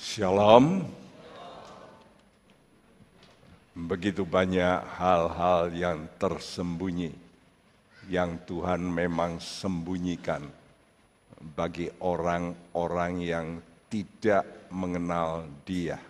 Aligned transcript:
Shalom. 0.00 0.80
Begitu 3.76 4.24
banyak 4.24 4.80
hal-hal 4.96 5.76
yang 5.76 6.08
tersembunyi 6.16 7.12
yang 8.08 8.40
Tuhan 8.48 8.80
memang 8.80 9.36
sembunyikan 9.44 10.48
bagi 11.52 11.92
orang-orang 12.00 13.12
yang 13.20 13.46
tidak 13.92 14.72
mengenal 14.72 15.44
Dia. 15.68 16.00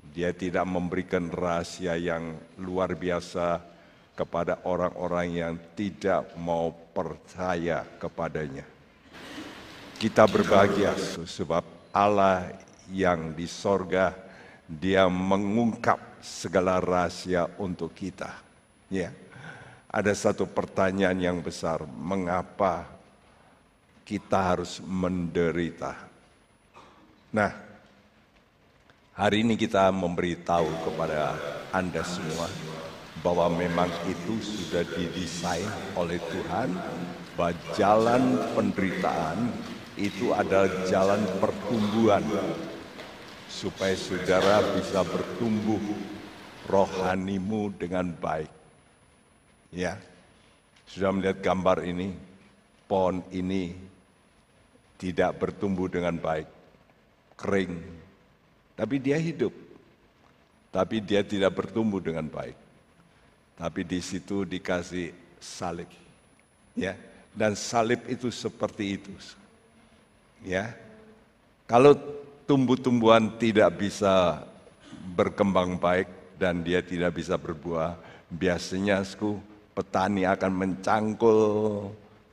Dia 0.00 0.32
tidak 0.32 0.64
memberikan 0.64 1.28
rahasia 1.28 2.00
yang 2.00 2.32
luar 2.56 2.96
biasa 2.96 3.60
kepada 4.16 4.64
orang-orang 4.64 5.28
yang 5.28 5.54
tidak 5.76 6.32
mau 6.40 6.72
percaya 6.72 7.84
kepadanya. 8.00 8.64
Kita 10.00 10.24
berbahagia 10.24 10.96
sebab 11.28 11.68
Allah 11.92 12.64
yang 12.92 13.32
di 13.32 13.48
sorga, 13.48 14.12
dia 14.64 15.08
mengungkap 15.08 16.20
segala 16.24 16.80
rahasia 16.80 17.48
untuk 17.60 17.92
kita. 17.92 18.32
Ya, 18.88 19.12
ada 19.88 20.12
satu 20.16 20.48
pertanyaan 20.48 21.20
yang 21.20 21.38
besar, 21.44 21.84
mengapa 21.86 22.88
kita 24.04 24.56
harus 24.56 24.82
menderita? 24.84 25.96
Nah, 27.32 27.50
hari 29.16 29.42
ini 29.42 29.56
kita 29.56 29.88
memberitahu 29.90 30.68
kepada 30.88 31.34
Anda 31.72 32.04
semua 32.04 32.46
bahwa 33.24 33.48
memang 33.54 33.88
itu 34.04 34.36
sudah 34.42 34.84
didesain 34.84 35.70
oleh 35.96 36.20
Tuhan 36.20 36.74
bahwa 37.34 37.56
jalan 37.72 38.36
penderitaan 38.52 39.50
itu 39.94 40.34
adalah 40.34 40.70
jalan 40.90 41.22
pertumbuhan 41.38 42.26
supaya 43.54 43.94
saudara 43.94 44.58
bisa 44.74 45.06
bertumbuh 45.06 45.78
rohanimu 46.66 47.70
dengan 47.78 48.10
baik. 48.10 48.50
Ya, 49.70 49.94
sudah 50.90 51.14
melihat 51.14 51.38
gambar 51.38 51.86
ini, 51.86 52.10
pohon 52.90 53.22
ini 53.30 53.78
tidak 54.98 55.38
bertumbuh 55.38 55.86
dengan 55.86 56.18
baik, 56.18 56.50
kering, 57.38 57.78
tapi 58.74 58.98
dia 58.98 59.18
hidup, 59.22 59.54
tapi 60.74 60.98
dia 60.98 61.22
tidak 61.22 61.54
bertumbuh 61.54 62.02
dengan 62.02 62.26
baik. 62.26 62.58
Tapi 63.54 63.86
di 63.86 64.02
situ 64.02 64.42
dikasih 64.42 65.14
salib, 65.38 65.86
ya, 66.74 66.98
dan 67.30 67.54
salib 67.54 68.02
itu 68.10 68.30
seperti 68.34 68.98
itu. 68.98 69.14
Ya, 70.42 70.74
kalau 71.70 71.94
tumbuh-tumbuhan 72.44 73.40
tidak 73.40 73.80
bisa 73.80 74.44
berkembang 75.16 75.76
baik 75.80 76.08
dan 76.36 76.60
dia 76.60 76.84
tidak 76.84 77.16
bisa 77.16 77.40
berbuah, 77.40 77.96
biasanya 78.28 79.00
sku, 79.04 79.40
petani 79.72 80.28
akan 80.28 80.52
mencangkul 80.52 81.40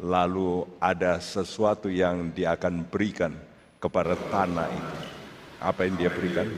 lalu 0.01 0.65
ada 0.81 1.21
sesuatu 1.21 1.85
yang 1.85 2.33
dia 2.33 2.57
akan 2.57 2.89
berikan 2.89 3.37
kepada 3.77 4.17
tanah 4.29 4.69
itu. 4.69 4.97
Apa 5.61 5.85
yang 5.85 5.95
dia 5.97 6.09
berikan? 6.09 6.49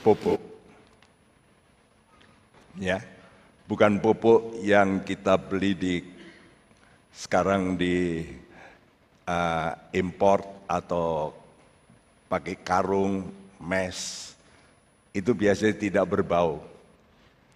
Pupuk. 0.00 0.40
Ya, 2.80 3.04
bukan 3.68 4.00
pupuk 4.00 4.56
yang 4.64 5.04
kita 5.04 5.36
beli 5.36 5.76
di 5.76 5.94
sekarang 7.12 7.76
di 7.76 8.24
uh, 9.30 9.70
import 9.94 10.66
atau 10.66 11.30
pakai 12.26 12.58
karung, 12.62 13.30
mes, 13.62 14.32
itu 15.14 15.30
biasanya 15.34 15.74
tidak 15.78 16.04
berbau. 16.06 16.62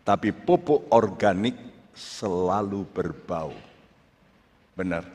Tapi 0.04 0.30
pupuk 0.30 0.90
organik 0.92 1.56
selalu 1.94 2.84
berbau. 2.90 3.54
Benar? 4.74 5.06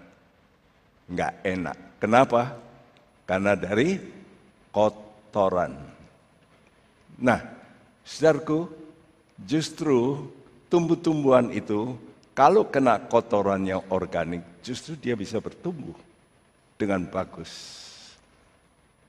Enggak 1.06 1.34
enak. 1.46 1.78
Kenapa? 2.00 2.42
Karena 3.28 3.54
dari 3.54 4.00
kotoran. 4.74 5.76
Nah, 7.20 7.40
saudaraku, 8.08 8.72
justru 9.44 10.32
tumbuh-tumbuhan 10.72 11.52
itu 11.52 12.00
kalau 12.32 12.72
kena 12.72 12.96
kotoran 13.12 13.68
yang 13.68 13.84
organik, 13.92 14.42
justru 14.64 14.96
dia 14.96 15.14
bisa 15.20 15.44
bertumbuh 15.44 16.09
dengan 16.80 17.04
bagus. 17.12 17.52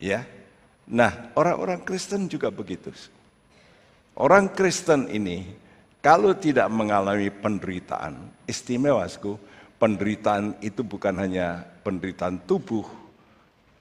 Ya. 0.03 0.26
Nah, 0.91 1.31
orang-orang 1.38 1.86
Kristen 1.86 2.26
juga 2.26 2.50
begitu. 2.50 2.91
Orang 4.19 4.50
Kristen 4.50 5.06
ini 5.06 5.47
kalau 6.03 6.34
tidak 6.34 6.66
mengalami 6.66 7.31
penderitaan, 7.31 8.19
istimewasku, 8.50 9.38
penderitaan 9.78 10.58
itu 10.58 10.82
bukan 10.82 11.14
hanya 11.14 11.62
penderitaan 11.86 12.42
tubuh, 12.42 12.88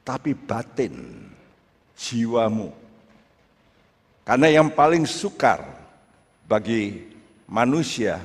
tapi 0.06 0.38
batin, 0.38 1.26
jiwamu. 1.98 2.70
Karena 4.22 4.62
yang 4.62 4.70
paling 4.70 5.10
sukar 5.10 5.66
bagi 6.46 7.10
manusia 7.50 8.22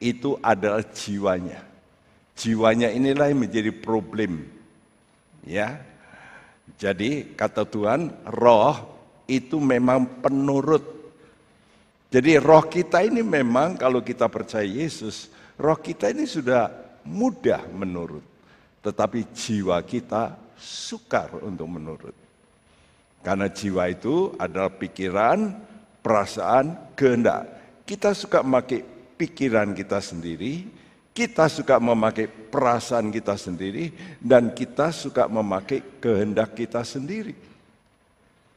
itu 0.00 0.40
adalah 0.40 0.80
jiwanya. 0.80 1.60
Jiwanya 2.32 2.88
inilah 2.88 3.28
yang 3.28 3.44
menjadi 3.44 3.68
problem. 3.68 4.61
Ya, 5.42 5.82
jadi 6.78 7.34
kata 7.34 7.66
Tuhan, 7.66 8.14
roh 8.30 8.78
itu 9.26 9.58
memang 9.58 10.06
penurut. 10.22 10.82
Jadi 12.12 12.36
roh 12.38 12.62
kita 12.68 13.02
ini 13.02 13.24
memang 13.24 13.74
kalau 13.74 14.04
kita 14.04 14.28
percaya 14.28 14.66
Yesus, 14.66 15.32
roh 15.56 15.78
kita 15.80 16.12
ini 16.12 16.28
sudah 16.28 16.68
mudah 17.08 17.66
menurut. 17.72 18.22
Tetapi 18.82 19.30
jiwa 19.32 19.78
kita 19.82 20.36
sukar 20.58 21.38
untuk 21.42 21.66
menurut. 21.70 22.14
Karena 23.22 23.46
jiwa 23.46 23.86
itu 23.86 24.34
adalah 24.34 24.70
pikiran, 24.74 25.54
perasaan, 26.02 26.94
kehendak. 26.98 27.46
Kita 27.86 28.10
suka 28.12 28.42
memakai 28.42 28.82
pikiran 29.14 29.70
kita 29.78 30.02
sendiri, 30.02 30.66
kita 31.12 31.44
suka 31.48 31.76
memakai 31.76 32.24
perasaan 32.28 33.12
kita 33.12 33.36
sendiri 33.36 33.92
dan 34.16 34.56
kita 34.56 34.88
suka 34.88 35.28
memakai 35.28 36.00
kehendak 36.00 36.56
kita 36.56 36.80
sendiri. 36.80 37.36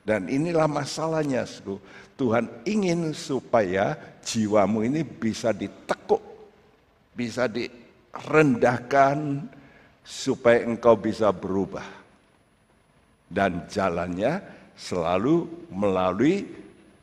Dan 0.06 0.32
inilah 0.32 0.70
masalahnya, 0.70 1.44
Tuhan 2.16 2.48
ingin 2.64 3.12
supaya 3.12 3.98
jiwamu 4.24 4.88
ini 4.88 5.04
bisa 5.04 5.52
ditekuk, 5.52 6.22
bisa 7.12 7.50
direndahkan 7.52 9.50
supaya 10.06 10.64
engkau 10.64 10.96
bisa 10.96 11.34
berubah. 11.34 12.06
Dan 13.26 13.66
jalannya 13.66 14.40
selalu 14.78 15.68
melalui 15.74 16.46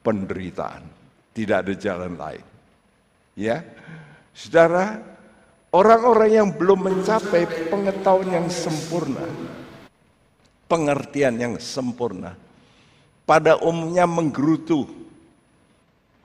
penderitaan. 0.00 0.86
Tidak 1.34 1.58
ada 1.58 1.74
jalan 1.74 2.14
lain. 2.14 2.44
Ya. 3.34 3.66
Saudara, 4.30 5.12
Orang-orang 5.72 6.31
yang 6.37 6.49
belum 6.53 6.84
mencapai 6.84 7.49
pengetahuan 7.72 8.28
yang 8.28 8.49
sempurna, 8.53 9.25
pengertian 10.69 11.33
yang 11.41 11.56
sempurna, 11.56 12.37
pada 13.25 13.56
umumnya 13.56 14.05
menggerutu 14.05 14.84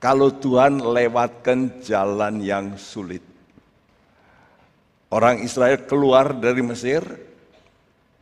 kalau 0.04 0.36
Tuhan 0.36 0.84
lewatkan 0.84 1.80
jalan 1.80 2.44
yang 2.44 2.76
sulit. 2.76 3.24
Orang 5.08 5.40
Israel 5.40 5.80
keluar 5.88 6.36
dari 6.36 6.60
Mesir, 6.60 7.08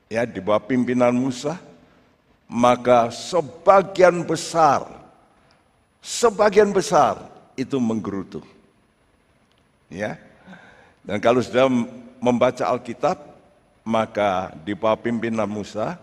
ya 0.06 0.30
di 0.30 0.38
bawah 0.38 0.62
pimpinan 0.62 1.09
Musa, 1.09 1.58
maka 2.46 3.09
sebagian 3.09 4.22
besar, 4.22 4.85
sebagian 6.05 6.70
besar 6.70 7.17
itu 7.58 7.82
menggerutu. 7.82 8.46
Ya, 9.90 10.22
dan 11.05 11.22
kalau 11.22 11.37
sudah 11.37 11.69
membaca 12.17 12.66
Alkitab, 12.66 13.22
maka 13.85 14.49
di 14.66 14.73
bawah 14.73 14.97
pimpinan 14.97 15.46
Musa, 15.46 16.02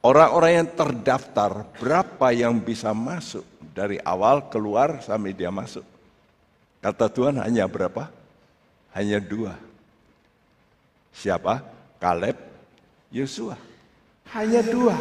orang-orang 0.00 0.64
yang 0.64 0.68
terdaftar 0.72 1.68
berapa 1.76 2.32
yang 2.32 2.56
bisa 2.56 2.96
masuk 2.96 3.44
dari 3.76 4.00
awal 4.00 4.48
keluar 4.48 5.04
sampai 5.04 5.36
dia 5.36 5.52
masuk. 5.52 5.84
Kata 6.80 7.12
Tuhan 7.12 7.36
hanya 7.44 7.68
berapa? 7.68 8.08
Hanya 8.96 9.20
dua. 9.20 9.52
Siapa? 11.12 11.60
Kaleb, 12.00 12.40
Yosua. 13.12 13.60
Hanya 14.32 14.64
dua. 14.64 14.96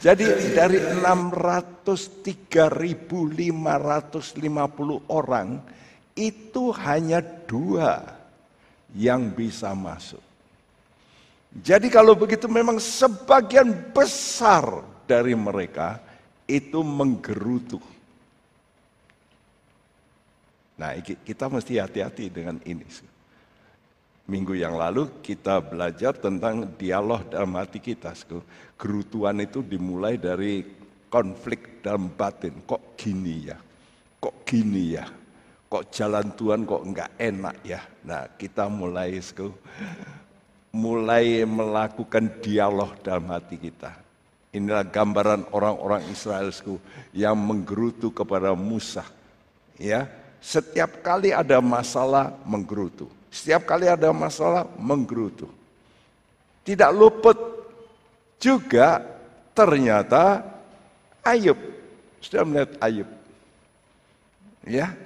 Jadi 0.00 0.56
dari 0.56 0.80
603.550 1.04 3.52
orang 5.12 5.60
itu 6.14 6.74
hanya 6.74 7.22
dua 7.22 8.02
yang 8.94 9.30
bisa 9.30 9.70
masuk. 9.74 10.22
Jadi 11.50 11.90
kalau 11.90 12.14
begitu 12.14 12.46
memang 12.46 12.78
sebagian 12.78 13.74
besar 13.90 14.86
dari 15.10 15.34
mereka 15.34 15.98
itu 16.46 16.78
menggerutu. 16.86 17.82
Nah 20.78 20.94
kita 21.02 21.50
mesti 21.50 21.82
hati-hati 21.82 22.30
dengan 22.30 22.62
ini. 22.62 22.86
Minggu 24.30 24.54
yang 24.54 24.78
lalu 24.78 25.10
kita 25.26 25.58
belajar 25.58 26.14
tentang 26.14 26.70
dialog 26.78 27.26
dalam 27.26 27.58
hati 27.58 27.82
kita. 27.82 28.14
Gerutuan 28.78 29.42
itu 29.42 29.58
dimulai 29.58 30.22
dari 30.22 30.62
konflik 31.10 31.82
dalam 31.82 32.14
batin. 32.14 32.62
Kok 32.62 32.94
gini 32.94 33.50
ya? 33.50 33.58
Kok 34.22 34.46
gini 34.46 34.94
ya? 34.94 35.19
Kok 35.70 35.86
jalan 35.94 36.34
Tuhan 36.34 36.66
kok 36.66 36.82
enggak 36.82 37.10
enak 37.14 37.56
ya? 37.62 37.78
Nah 38.02 38.26
kita 38.34 38.66
mulai 38.66 39.22
mulai 40.74 41.46
melakukan 41.46 42.42
dialog 42.42 42.98
dalam 43.06 43.30
hati 43.30 43.54
kita. 43.54 43.94
Inilah 44.50 44.82
gambaran 44.82 45.46
orang-orang 45.54 46.02
Israel 46.10 46.50
yang 47.14 47.38
menggerutu 47.38 48.10
kepada 48.10 48.50
Musa. 48.58 49.06
Ya, 49.78 50.10
setiap 50.42 51.06
kali 51.06 51.30
ada 51.30 51.62
masalah 51.62 52.34
menggerutu. 52.42 53.06
Setiap 53.30 53.62
kali 53.62 53.86
ada 53.86 54.10
masalah 54.10 54.66
menggerutu. 54.74 55.46
Tidak 56.66 56.90
luput 56.90 57.38
juga 58.42 59.06
ternyata 59.54 60.42
Ayub. 61.22 61.56
Sudah 62.18 62.42
melihat 62.42 62.74
Ayub. 62.82 63.08
Ya, 64.66 64.98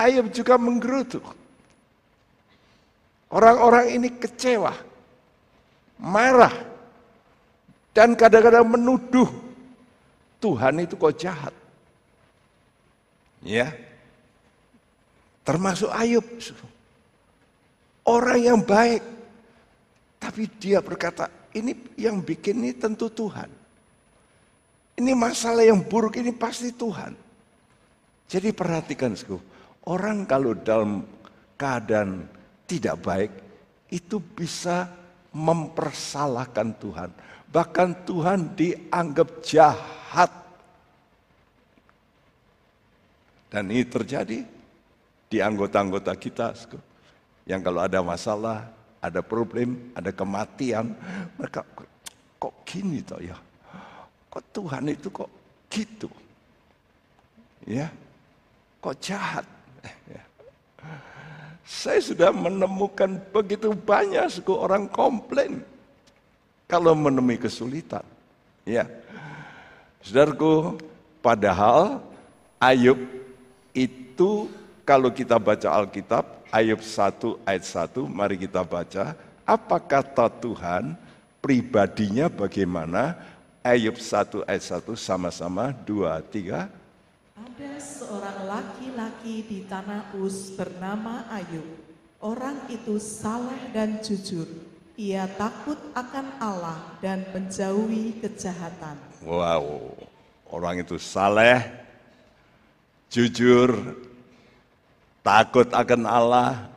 Ayub 0.00 0.32
juga 0.32 0.56
menggerutu. 0.56 1.20
Orang-orang 3.28 3.92
ini 3.92 4.08
kecewa, 4.10 4.72
marah, 6.00 6.56
dan 7.92 8.16
kadang-kadang 8.16 8.64
menuduh 8.64 9.28
Tuhan 10.40 10.82
itu 10.82 10.96
kok 10.96 11.14
jahat. 11.20 11.54
Ya, 13.44 13.76
termasuk 15.44 15.92
Ayub. 15.92 16.24
Orang 18.08 18.40
yang 18.40 18.60
baik. 18.64 19.04
Tapi 20.20 20.44
dia 20.60 20.84
berkata, 20.84 21.32
ini 21.56 21.72
yang 21.96 22.20
bikin 22.20 22.60
ini 22.60 22.76
tentu 22.76 23.08
Tuhan. 23.08 23.48
Ini 25.00 25.16
masalah 25.16 25.64
yang 25.64 25.80
buruk 25.80 26.20
ini 26.20 26.28
pasti 26.34 26.76
Tuhan. 26.76 27.16
Jadi 28.28 28.52
perhatikan, 28.52 29.16
orang 29.90 30.22
kalau 30.22 30.54
dalam 30.54 31.02
keadaan 31.58 32.30
tidak 32.70 32.96
baik, 33.02 33.32
itu 33.90 34.22
bisa 34.22 34.86
mempersalahkan 35.34 36.70
Tuhan. 36.78 37.10
Bahkan 37.50 38.06
Tuhan 38.06 38.54
dianggap 38.54 39.42
jahat. 39.42 40.30
Dan 43.50 43.66
ini 43.74 43.82
terjadi 43.82 44.46
di 45.26 45.38
anggota-anggota 45.42 46.14
kita. 46.14 46.54
Yang 47.50 47.60
kalau 47.66 47.82
ada 47.82 47.98
masalah, 47.98 48.70
ada 49.02 49.18
problem, 49.26 49.90
ada 49.98 50.14
kematian, 50.14 50.94
mereka 51.34 51.66
kok 52.38 52.54
gini 52.62 53.02
toh 53.02 53.18
ya? 53.18 53.34
Kok 54.30 54.44
Tuhan 54.54 54.86
itu 54.86 55.10
kok 55.10 55.30
gitu? 55.66 56.06
Ya, 57.66 57.90
kok 58.78 58.94
jahat? 59.02 59.59
Ya. 59.84 60.22
Saya 61.64 62.00
sudah 62.02 62.30
menemukan 62.34 63.20
begitu 63.30 63.70
banyak 63.72 64.26
suku 64.28 64.52
orang 64.52 64.90
komplain 64.90 65.62
kalau 66.70 66.94
menemui 66.94 67.38
kesulitan. 67.38 68.02
Ya, 68.62 68.86
saudaraku, 70.04 70.78
padahal 71.24 72.04
Ayub 72.60 73.00
itu 73.74 74.52
kalau 74.84 75.08
kita 75.08 75.40
baca 75.40 75.70
Alkitab 75.70 76.44
Ayub 76.50 76.82
1 76.82 77.46
ayat 77.46 77.64
1, 77.64 78.04
mari 78.10 78.34
kita 78.34 78.66
baca. 78.66 79.14
Apa 79.46 79.78
kata 79.78 80.26
Tuhan, 80.26 80.98
pribadinya 81.38 82.26
bagaimana? 82.26 83.14
Ayub 83.62 83.94
1 83.94 84.42
ayat 84.50 84.82
1 84.82 84.98
sama-sama, 84.98 85.70
2, 85.86 86.10
3. 86.26 86.66
Ada 87.38 87.70
seorang 87.78 88.38
laki-laki 89.10 89.42
di 89.42 89.58
tanah 89.66 90.14
Uz 90.14 90.54
bernama 90.54 91.26
Ayub. 91.34 91.66
Orang 92.22 92.70
itu 92.70 93.02
saleh 93.02 93.58
dan 93.74 93.98
jujur. 93.98 94.46
Ia 94.94 95.26
takut 95.34 95.80
akan 95.96 96.36
Allah 96.38 96.78
dan 97.02 97.24
menjauhi 97.34 98.20
kejahatan. 98.20 99.00
Wow, 99.24 99.96
orang 100.52 100.84
itu 100.84 101.00
saleh, 101.00 101.64
jujur, 103.08 103.96
takut 105.24 105.66
akan 105.72 106.04
Allah, 106.04 106.68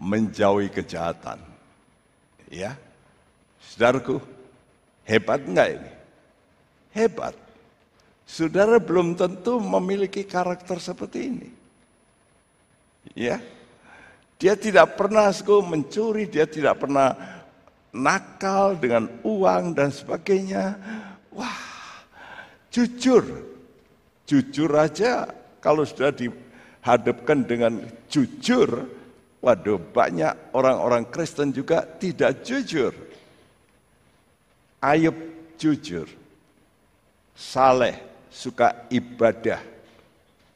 menjauhi 0.00 0.72
kejahatan. 0.72 1.38
Ya, 2.48 2.74
saudaraku, 3.60 4.24
hebat 5.04 5.44
enggak 5.44 5.76
ini? 5.76 5.92
Hebat. 6.96 7.36
Saudara 8.24 8.80
belum 8.80 9.12
tentu 9.20 9.60
memiliki 9.60 10.24
karakter 10.24 10.80
seperti 10.80 11.28
ini. 11.28 11.59
Ya, 13.14 13.42
dia 14.38 14.54
tidak 14.54 14.96
pernah 14.96 15.28
mencuri, 15.66 16.30
dia 16.30 16.46
tidak 16.46 16.80
pernah 16.80 17.12
nakal 17.90 18.78
dengan 18.78 19.10
uang 19.26 19.74
dan 19.74 19.90
sebagainya. 19.90 20.78
Wah, 21.34 21.60
jujur, 22.70 23.26
jujur 24.24 24.70
aja 24.78 25.26
kalau 25.58 25.82
sudah 25.82 26.14
di 26.14 26.30
hadapkan 26.80 27.44
dengan 27.44 27.82
jujur, 28.08 28.88
waduh 29.42 29.78
banyak 29.92 30.54
orang-orang 30.56 31.04
Kristen 31.10 31.52
juga 31.52 31.84
tidak 31.84 32.46
jujur. 32.46 32.94
Ayub 34.80 35.12
jujur, 35.60 36.08
saleh, 37.36 38.00
suka 38.32 38.88
ibadah, 38.88 39.60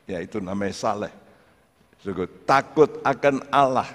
ya 0.09 0.17
itu 0.25 0.41
namanya 0.41 0.73
saleh. 0.73 1.24
Takut 2.45 3.01
akan 3.01 3.49
Allah 3.49 3.89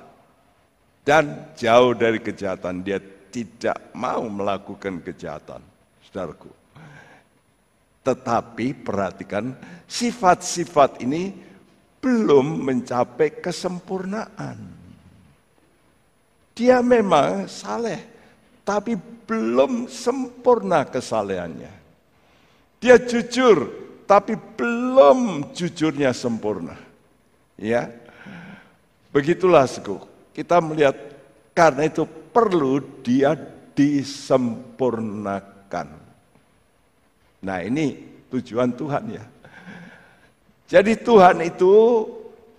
dan 1.06 1.54
jauh 1.54 1.94
dari 1.94 2.18
kejahatan. 2.18 2.82
Dia 2.82 2.98
tidak 3.30 3.78
mau 3.94 4.26
melakukan 4.26 5.02
kejahatan, 5.06 5.62
saudaraku. 6.10 6.50
Tetapi 8.02 8.74
perhatikan 8.82 9.54
sifat-sifat 9.86 11.06
ini 11.06 11.34
belum 12.02 12.66
mencapai 12.66 13.38
kesempurnaan. 13.38 14.58
Dia 16.58 16.82
memang 16.82 17.46
saleh, 17.46 18.02
tapi 18.66 18.98
belum 18.98 19.86
sempurna 19.86 20.84
kesalehannya. 20.90 21.72
Dia 22.80 22.98
jujur, 22.98 23.70
tapi 24.10 24.34
belum 24.36 25.52
jujurnya 25.54 26.16
sempurna. 26.16 26.76
Ya, 27.60 27.92
begitulah 29.14 29.70
suku. 29.70 30.00
Kita 30.34 30.62
melihat 30.64 30.96
karena 31.54 31.84
itu 31.86 32.08
perlu 32.08 32.80
dia 33.04 33.36
disempurnakan. 33.76 35.88
Nah 37.40 37.64
ini 37.64 37.96
tujuan 38.30 38.76
Tuhan 38.76 39.16
ya. 39.16 39.24
Jadi 40.70 40.94
Tuhan 41.02 41.42
itu 41.42 42.06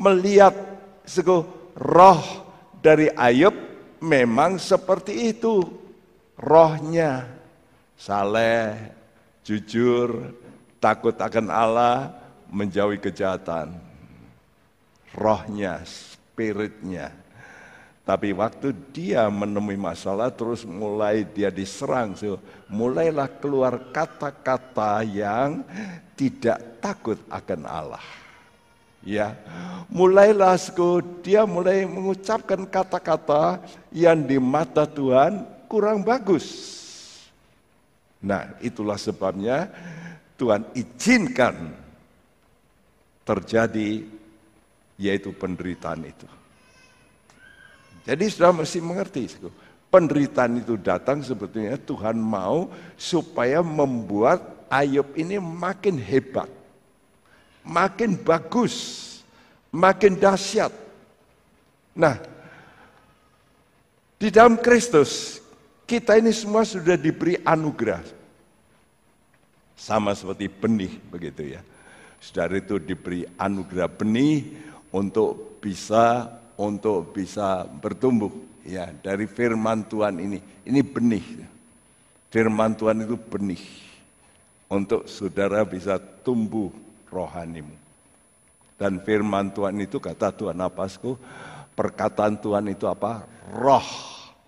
melihat 0.01 0.57
sego 1.07 1.47
roh 1.79 2.19
dari 2.83 3.07
Ayub 3.15 3.55
memang 4.03 4.59
seperti 4.59 5.31
itu. 5.31 5.63
Rohnya 6.41 7.29
saleh, 8.01 8.97
jujur, 9.45 10.33
takut 10.81 11.13
akan 11.13 11.53
Allah, 11.53 12.17
menjauhi 12.49 12.97
kejahatan. 12.97 13.77
Rohnya, 15.13 15.85
spiritnya. 16.41 17.13
Tapi 18.01 18.33
waktu 18.33 18.73
dia 18.97 19.29
menemui 19.29 19.77
masalah 19.77 20.33
terus 20.33 20.65
mulai 20.65 21.21
dia 21.29 21.53
diserang. 21.53 22.17
So, 22.17 22.41
mulailah 22.73 23.29
keluar 23.45 23.93
kata-kata 23.93 25.05
yang 25.05 25.61
tidak 26.17 26.81
takut 26.81 27.21
akan 27.29 27.69
Allah. 27.69 28.07
Ya, 29.05 29.37
mulailah 29.93 30.57
dia 31.21 31.45
mulai 31.45 31.85
mengucapkan 31.85 32.65
kata-kata 32.65 33.61
yang 33.93 34.25
di 34.25 34.41
mata 34.41 34.89
Tuhan 34.89 35.45
kurang 35.69 36.01
bagus. 36.01 36.49
Nah, 38.21 38.57
itulah 38.65 38.97
sebabnya 38.97 39.69
Tuhan 40.41 40.65
izinkan 40.73 41.73
terjadi 43.25 44.20
yaitu 45.01 45.33
penderitaan 45.33 46.05
itu. 46.05 46.29
Jadi 48.05 48.25
sudah 48.29 48.53
mesti 48.53 48.85
mengerti, 48.85 49.33
penderitaan 49.89 50.61
itu 50.61 50.77
datang 50.77 51.25
sebetulnya 51.25 51.81
Tuhan 51.81 52.21
mau 52.21 52.69
supaya 53.01 53.65
membuat 53.65 54.61
Ayub 54.71 55.19
ini 55.19 55.41
makin 55.43 55.99
hebat, 55.99 56.47
makin 57.67 58.15
bagus, 58.15 59.19
makin 59.75 60.15
dahsyat. 60.15 60.71
Nah, 61.91 62.23
di 64.15 64.31
dalam 64.31 64.55
Kristus 64.63 65.43
kita 65.91 66.23
ini 66.23 66.31
semua 66.31 66.63
sudah 66.63 66.95
diberi 66.95 67.35
anugerah. 67.43 68.23
Sama 69.75 70.15
seperti 70.15 70.47
benih 70.47 71.03
begitu 71.11 71.59
ya. 71.59 71.67
Saudara 72.23 72.63
itu 72.63 72.79
diberi 72.79 73.27
anugerah 73.35 73.91
benih 73.91 74.70
untuk 74.91 75.63
bisa 75.63 76.27
untuk 76.61 77.17
bisa 77.17 77.65
bertumbuh 77.65 78.31
ya 78.67 78.93
dari 79.01 79.25
firman 79.25 79.87
Tuhan 79.89 80.21
ini. 80.21 80.39
Ini 80.67 80.81
benih. 80.85 81.27
Firman 82.31 82.79
Tuhan 82.79 83.03
itu 83.03 83.19
benih 83.19 83.63
untuk 84.71 85.11
saudara 85.11 85.67
bisa 85.67 85.99
tumbuh 85.99 86.71
rohanimu. 87.11 87.75
Dan 88.79 89.03
firman 89.03 89.51
Tuhan 89.51 89.77
itu 89.83 89.99
kata 89.99 90.31
Tuhan 90.33 90.57
Apasku, 90.63 91.19
perkataan 91.75 92.39
Tuhan 92.39 92.71
itu 92.71 92.87
apa? 92.87 93.27
Roh 93.51 93.89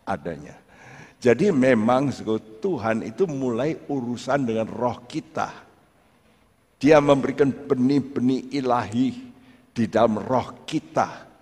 adanya. 0.07 0.57
Jadi 1.19 1.51
memang 1.51 2.11
Tuhan 2.63 3.07
itu 3.07 3.27
mulai 3.31 3.77
urusan 3.91 4.47
dengan 4.47 4.67
roh 4.71 5.05
kita. 5.07 5.51
Dia 6.83 6.99
memberikan 6.99 7.51
benih-benih 7.51 8.59
ilahi 8.59 9.32
di 9.73 9.89
dalam 9.89 10.21
roh 10.21 10.65
kita. 10.69 11.33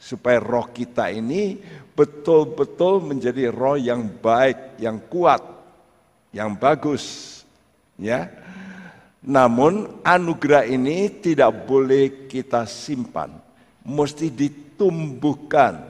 Supaya 0.00 0.40
roh 0.40 0.72
kita 0.72 1.12
ini 1.12 1.60
betul-betul 1.92 3.04
menjadi 3.04 3.52
roh 3.52 3.76
yang 3.76 4.08
baik, 4.08 4.80
yang 4.80 4.96
kuat, 5.12 5.44
yang 6.32 6.56
bagus. 6.56 7.36
Ya, 8.00 8.32
namun 9.20 10.00
anugerah 10.00 10.64
ini 10.64 11.12
tidak 11.20 11.68
boleh 11.68 12.24
kita 12.32 12.64
simpan, 12.64 13.28
mesti 13.84 14.32
ditumbuhkan 14.32 15.84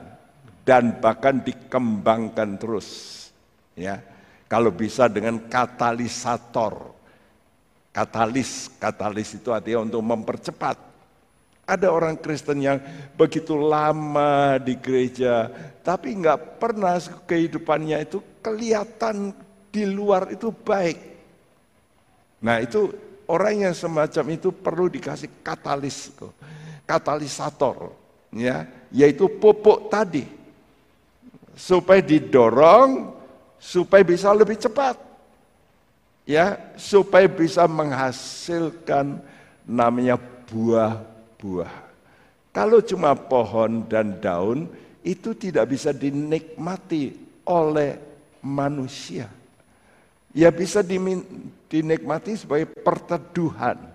dan 0.67 0.99
bahkan 0.99 1.39
dikembangkan 1.39 2.59
terus. 2.59 2.89
Ya, 3.79 4.03
kalau 4.51 4.75
bisa 4.75 5.07
dengan 5.07 5.39
katalisator 5.47 6.99
Katalis, 7.91 8.71
katalis 8.79 9.35
itu 9.35 9.51
artinya 9.51 9.83
untuk 9.83 9.99
mempercepat. 9.99 10.79
Ada 11.71 11.87
orang 11.87 12.19
Kristen 12.19 12.59
yang 12.59 12.83
begitu 13.15 13.55
lama 13.55 14.59
di 14.59 14.75
gereja, 14.75 15.47
tapi 15.79 16.11
nggak 16.19 16.59
pernah 16.59 16.99
kehidupannya 16.99 18.03
itu 18.03 18.19
kelihatan 18.43 19.31
di 19.71 19.87
luar 19.87 20.35
itu 20.35 20.51
baik. 20.51 20.99
Nah 22.43 22.59
itu 22.59 22.91
orang 23.31 23.71
yang 23.71 23.75
semacam 23.75 24.35
itu 24.35 24.51
perlu 24.51 24.91
dikasih 24.91 25.31
katalis, 25.39 26.11
katalisator, 26.83 27.95
ya, 28.35 28.67
yaitu 28.91 29.31
pupuk 29.31 29.87
tadi, 29.87 30.27
supaya 31.55 32.03
didorong, 32.03 33.15
supaya 33.55 34.03
bisa 34.03 34.35
lebih 34.35 34.59
cepat 34.59 35.11
ya 36.25 36.57
supaya 36.77 37.25
bisa 37.27 37.65
menghasilkan 37.65 39.19
namanya 39.65 40.17
buah-buah. 41.41 41.73
Kalau 42.53 42.79
cuma 42.85 43.17
pohon 43.17 43.89
dan 43.89 44.21
daun 44.21 44.69
itu 45.01 45.33
tidak 45.33 45.73
bisa 45.73 45.89
dinikmati 45.89 47.17
oleh 47.49 47.97
manusia. 48.45 49.25
Ya 50.31 50.53
bisa 50.53 50.85
dinikmati 50.85 52.37
sebagai 52.37 52.69
perteduhan. 52.85 53.89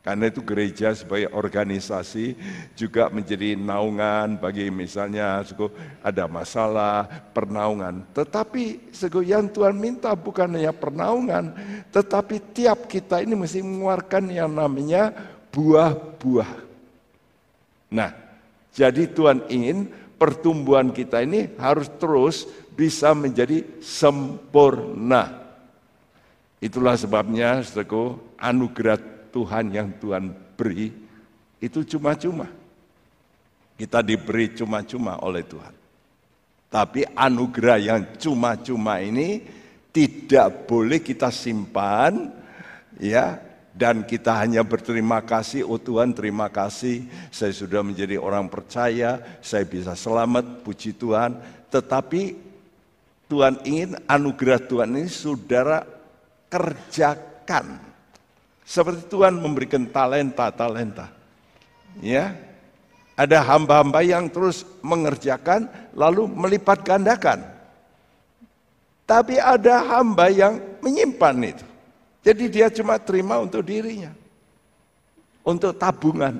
Karena 0.00 0.32
itu 0.32 0.40
gereja 0.40 0.96
sebagai 0.96 1.28
organisasi 1.36 2.32
juga 2.72 3.12
menjadi 3.12 3.52
naungan 3.52 4.40
bagi 4.40 4.72
misalnya 4.72 5.44
ada 6.00 6.24
masalah 6.24 7.04
pernaungan. 7.36 8.08
Tetapi 8.16 8.96
yang 9.28 9.52
Tuhan 9.52 9.76
minta 9.76 10.08
bukan 10.16 10.56
hanya 10.56 10.72
pernaungan, 10.72 11.52
tetapi 11.92 12.40
tiap 12.56 12.88
kita 12.88 13.20
ini 13.20 13.36
mesti 13.36 13.60
mengeluarkan 13.60 14.32
yang 14.32 14.48
namanya 14.48 15.12
buah-buah. 15.50 16.52
Nah, 17.90 18.10
jadi 18.70 19.10
Tuhan 19.10 19.50
ingin 19.50 19.90
pertumbuhan 20.14 20.94
kita 20.94 21.26
ini 21.26 21.50
harus 21.58 21.90
terus 21.98 22.46
bisa 22.74 23.12
menjadi 23.12 23.66
sempurna. 23.82 25.40
Itulah 26.60 26.94
sebabnya, 26.94 27.64
saudaraku, 27.64 28.20
anugerah 28.36 29.00
Tuhan 29.32 29.72
yang 29.72 29.88
Tuhan 29.96 30.30
beri 30.54 30.92
itu 31.60 31.80
cuma-cuma. 31.84 32.48
Kita 33.80 34.04
diberi 34.04 34.52
cuma-cuma 34.52 35.16
oleh 35.24 35.40
Tuhan. 35.40 35.74
Tapi 36.70 37.02
anugerah 37.16 37.78
yang 37.80 38.02
cuma-cuma 38.20 39.00
ini 39.02 39.42
tidak 39.90 40.70
boleh 40.70 41.02
kita 41.02 41.32
simpan 41.34 42.30
ya 43.00 43.49
dan 43.70 44.02
kita 44.02 44.34
hanya 44.34 44.66
berterima 44.66 45.22
kasih 45.22 45.62
oh 45.66 45.78
Tuhan 45.78 46.10
terima 46.14 46.50
kasih 46.50 47.06
saya 47.30 47.54
sudah 47.54 47.86
menjadi 47.86 48.18
orang 48.18 48.50
percaya 48.50 49.22
saya 49.40 49.62
bisa 49.66 49.94
selamat 49.94 50.66
puji 50.66 50.94
Tuhan 50.94 51.38
tetapi 51.70 52.34
Tuhan 53.30 53.62
ingin 53.62 53.94
anugerah 54.10 54.58
Tuhan 54.58 54.90
ini 54.98 55.06
saudara 55.06 55.86
kerjakan 56.50 57.90
seperti 58.70 59.10
Tuhan 59.10 59.34
memberikan 59.34 59.82
talenta-talenta. 59.90 61.10
Ya. 61.98 62.38
Ada 63.18 63.42
hamba-hamba 63.42 64.00
yang 64.06 64.30
terus 64.30 64.62
mengerjakan 64.78 65.66
lalu 65.90 66.30
melipat 66.30 66.86
gandakan. 66.86 67.42
Tapi 69.04 69.42
ada 69.42 69.82
hamba 69.82 70.30
yang 70.30 70.62
menyimpan 70.78 71.36
itu. 71.50 71.66
Jadi 72.20 72.44
dia 72.52 72.68
cuma 72.68 73.00
terima 73.00 73.40
untuk 73.40 73.64
dirinya. 73.64 74.12
Untuk 75.40 75.76
tabungan. 75.76 76.36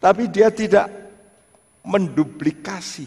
Tapi 0.00 0.26
dia 0.26 0.48
tidak 0.48 0.88
menduplikasi 1.84 3.06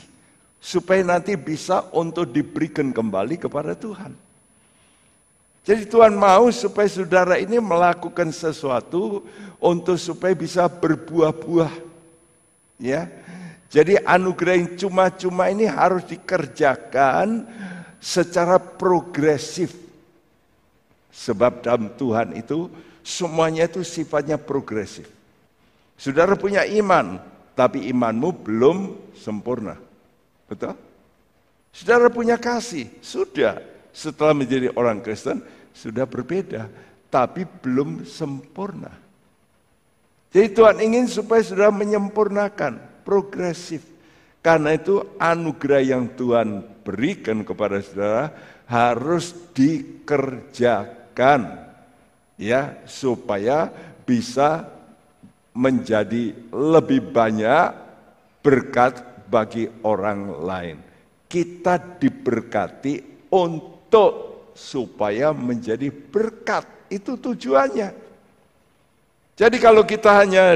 supaya 0.61 1.05
nanti 1.05 1.37
bisa 1.37 1.85
untuk 1.93 2.29
diberikan 2.29 2.89
kembali 2.89 3.37
kepada 3.37 3.77
Tuhan. 3.77 4.13
Jadi 5.65 5.89
Tuhan 5.89 6.13
mau 6.13 6.49
supaya 6.53 6.85
saudara 6.85 7.41
ini 7.41 7.57
melakukan 7.57 8.29
sesuatu 8.29 9.25
untuk 9.57 9.97
supaya 9.97 10.37
bisa 10.37 10.69
berbuah-buah. 10.69 11.73
Ya. 12.77 13.09
Jadi 13.73 13.97
anugerah 14.05 14.61
yang 14.61 14.69
cuma-cuma 14.77 15.49
ini 15.49 15.65
harus 15.65 16.05
dikerjakan 16.05 17.49
secara 17.97 18.61
progresif. 18.61 19.84
Sebab 21.15 21.63
dalam 21.63 21.95
Tuhan 21.95 22.35
itu 22.35 22.67
semuanya 22.99 23.71
itu 23.71 23.87
sifatnya 23.87 24.35
progresif. 24.35 25.07
Saudara 25.95 26.35
punya 26.35 26.67
iman, 26.67 27.23
tapi 27.55 27.87
imanmu 27.87 28.43
belum 28.43 28.77
sempurna. 29.15 29.79
Betul? 30.51 30.75
Saudara 31.71 32.11
punya 32.11 32.35
kasih, 32.35 32.91
sudah. 32.99 33.63
Setelah 33.95 34.35
menjadi 34.35 34.75
orang 34.75 34.99
Kristen, 34.99 35.39
sudah 35.71 36.03
berbeda, 36.03 36.67
tapi 37.07 37.47
belum 37.47 38.03
sempurna. 38.03 38.91
Jadi 40.35 40.51
Tuhan 40.51 40.83
ingin 40.83 41.07
supaya 41.07 41.39
sudah 41.39 41.71
menyempurnakan, 41.71 42.75
progresif. 43.07 43.87
Karena 44.43 44.75
itu 44.75 44.99
anugerah 45.15 45.79
yang 45.79 46.11
Tuhan 46.11 46.59
berikan 46.83 47.47
kepada 47.47 47.79
saudara 47.79 48.35
harus 48.67 49.31
dikerjakan 49.55 51.04
ya 52.35 52.83
supaya 52.83 53.71
bisa 54.03 54.67
menjadi 55.55 56.35
lebih 56.51 57.15
banyak 57.15 57.71
berkat 58.43 59.25
bagi 59.25 59.65
orang 59.87 60.43
lain. 60.43 60.77
Kita 61.25 61.79
diberkati 61.79 63.27
untuk 63.33 64.35
supaya 64.53 65.33
menjadi 65.33 65.89
berkat. 65.89 66.91
Itu 66.91 67.17
tujuannya. 67.17 67.89
Jadi 69.35 69.57
kalau 69.59 69.83
kita 69.83 70.21
hanya 70.21 70.55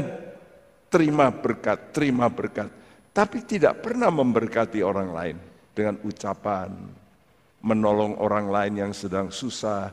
terima 0.88 1.28
berkat, 1.28 1.92
terima 1.92 2.32
berkat, 2.32 2.72
tapi 3.12 3.44
tidak 3.44 3.84
pernah 3.84 4.08
memberkati 4.08 4.80
orang 4.80 5.10
lain 5.12 5.36
dengan 5.76 6.00
ucapan, 6.00 6.70
menolong 7.60 8.16
orang 8.16 8.48
lain 8.48 8.74
yang 8.88 8.92
sedang 8.96 9.28
susah, 9.28 9.92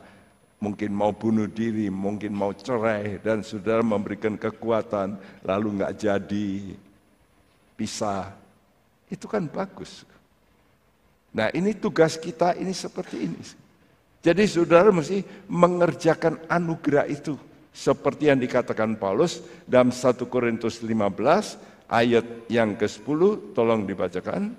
mungkin 0.57 0.89
mau 0.93 1.13
bunuh 1.13 1.45
diri, 1.45 1.89
mungkin 1.89 2.33
mau 2.33 2.53
cerai, 2.53 3.21
dan 3.21 3.45
saudara 3.45 3.85
memberikan 3.85 4.33
kekuatan, 4.35 5.17
lalu 5.45 5.81
nggak 5.81 5.95
jadi, 5.97 6.73
pisah. 7.77 8.33
Itu 9.07 9.29
kan 9.29 9.45
bagus. 9.47 10.03
Nah 11.31 11.53
ini 11.53 11.77
tugas 11.77 12.17
kita 12.17 12.57
ini 12.57 12.73
seperti 12.73 13.17
ini. 13.21 13.41
Jadi 14.25 14.43
saudara 14.49 14.89
mesti 14.89 15.21
mengerjakan 15.47 16.41
anugerah 16.49 17.05
itu. 17.07 17.37
Seperti 17.69 18.33
yang 18.33 18.41
dikatakan 18.41 18.97
Paulus 18.97 19.45
dalam 19.69 19.93
1 19.93 20.17
Korintus 20.25 20.81
15 20.81 20.97
ayat 21.85 22.25
yang 22.49 22.73
ke-10 22.73 23.53
tolong 23.53 23.85
dibacakan. 23.85 24.57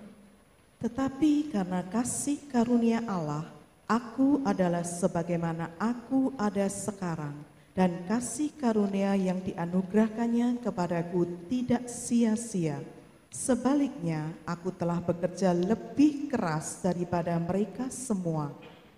Tetapi 0.79 1.51
karena 1.51 1.83
kasih 1.91 2.39
karunia 2.47 3.03
Allah, 3.11 3.43
aku 3.89 4.45
adalah 4.45 4.85
sebagaimana 4.85 5.73
aku 5.81 6.37
ada 6.37 6.69
sekarang 6.69 7.35
dan 7.73 8.05
kasih 8.05 8.53
karunia 8.61 9.17
yang 9.17 9.41
dianugerahkannya 9.41 10.61
kepadaku 10.61 11.49
tidak 11.49 11.89
sia-sia. 11.89 12.85
Sebaliknya, 13.29 14.29
aku 14.45 14.73
telah 14.73 15.01
bekerja 15.01 15.53
lebih 15.53 16.33
keras 16.33 16.81
daripada 16.85 17.37
mereka 17.41 17.89
semua. 17.93 18.53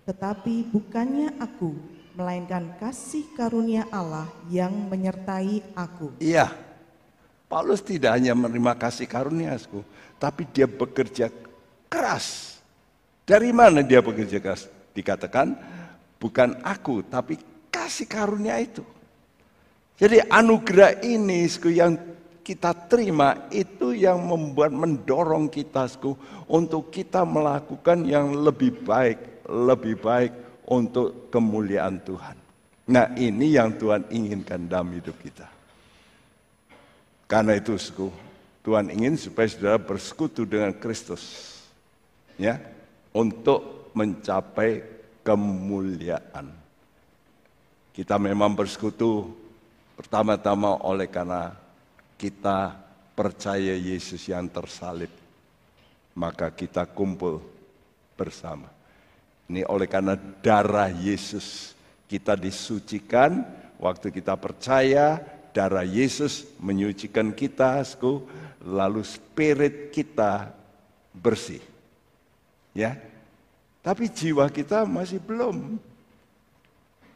Tetapi 0.07 0.71
bukannya 0.71 1.35
aku, 1.37 1.75
melainkan 2.17 2.73
kasih 2.79 3.27
karunia 3.37 3.87
Allah 3.91 4.27
yang 4.49 4.71
menyertai 4.89 5.61
aku. 5.77 6.15
Iya, 6.17 6.49
Paulus 7.45 7.83
tidak 7.85 8.17
hanya 8.17 8.33
menerima 8.33 8.73
kasih 8.79 9.05
karunia, 9.05 9.55
tapi 10.17 10.47
dia 10.49 10.65
bekerja 10.65 11.29
keras. 11.91 12.57
Dari 13.27 13.51
mana 13.53 13.85
dia 13.85 14.01
bekerja 14.01 14.41
keras? 14.41 14.80
Dikatakan 14.91 15.55
bukan 16.19 16.59
aku, 16.61 17.07
tapi 17.07 17.39
kasih 17.71 18.05
karunia 18.05 18.59
itu. 18.59 18.83
Jadi 20.01 20.17
anugerah 20.27 21.05
ini 21.05 21.45
yang 21.71 21.93
kita 22.41 22.73
terima 22.89 23.47
itu 23.53 23.93
yang 23.93 24.17
membuat 24.25 24.73
mendorong 24.73 25.47
kita 25.47 25.85
untuk 26.49 26.89
kita 26.89 27.21
melakukan 27.21 28.03
yang 28.03 28.33
lebih 28.33 28.81
baik, 28.81 29.45
lebih 29.45 29.95
baik 30.01 30.33
untuk 30.67 31.29
kemuliaan 31.29 32.01
Tuhan. 32.01 32.35
Nah 32.91 33.13
ini 33.13 33.55
yang 33.55 33.77
Tuhan 33.77 34.09
inginkan 34.09 34.65
dalam 34.65 34.89
hidup 34.91 35.15
kita. 35.21 35.47
Karena 37.29 37.55
itu 37.55 37.77
Tuhan 38.61 38.91
ingin 38.91 39.15
supaya 39.15 39.47
saudara 39.47 39.79
bersekutu 39.79 40.43
dengan 40.43 40.75
Kristus. 40.75 41.55
Ya, 42.35 42.57
untuk 43.13 43.80
mencapai 43.93 44.83
kemuliaan. 45.21 46.49
Kita 47.91 48.15
memang 48.15 48.55
bersekutu 48.55 49.27
pertama-tama 49.99 50.81
oleh 50.87 51.11
karena 51.11 51.53
kita 52.15 52.73
percaya 53.13 53.75
Yesus 53.75 54.25
yang 54.31 54.47
tersalib. 54.47 55.11
Maka 56.15 56.51
kita 56.51 56.87
kumpul 56.87 57.39
bersama. 58.19 58.67
Ini 59.47 59.67
oleh 59.67 59.87
karena 59.87 60.15
darah 60.15 60.91
Yesus 60.91 61.75
kita 62.07 62.35
disucikan, 62.35 63.43
waktu 63.79 64.11
kita 64.11 64.35
percaya 64.35 65.19
darah 65.51 65.83
Yesus 65.83 66.47
menyucikan 66.59 67.31
kita, 67.31 67.83
lalu 68.63 69.03
spirit 69.03 69.91
kita 69.91 70.51
bersih. 71.15 71.63
Ya. 72.71 73.10
Tapi 73.81 74.05
jiwa 74.13 74.45
kita 74.49 74.85
masih 74.85 75.17
belum. 75.17 75.81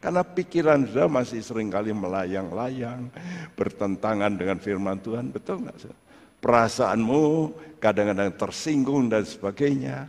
Karena 0.02 0.22
pikiran 0.22 0.86
sudah 0.86 1.08
masih 1.10 1.40
sering 1.42 1.72
kali 1.72 1.90
melayang-layang, 1.90 3.10
bertentangan 3.58 4.34
dengan 4.34 4.58
firman 4.60 4.98
Tuhan, 5.02 5.34
betul 5.34 5.66
nggak? 5.66 5.90
Perasaanmu 6.38 7.50
kadang-kadang 7.82 8.30
tersinggung 8.38 9.10
dan 9.10 9.26
sebagainya. 9.26 10.06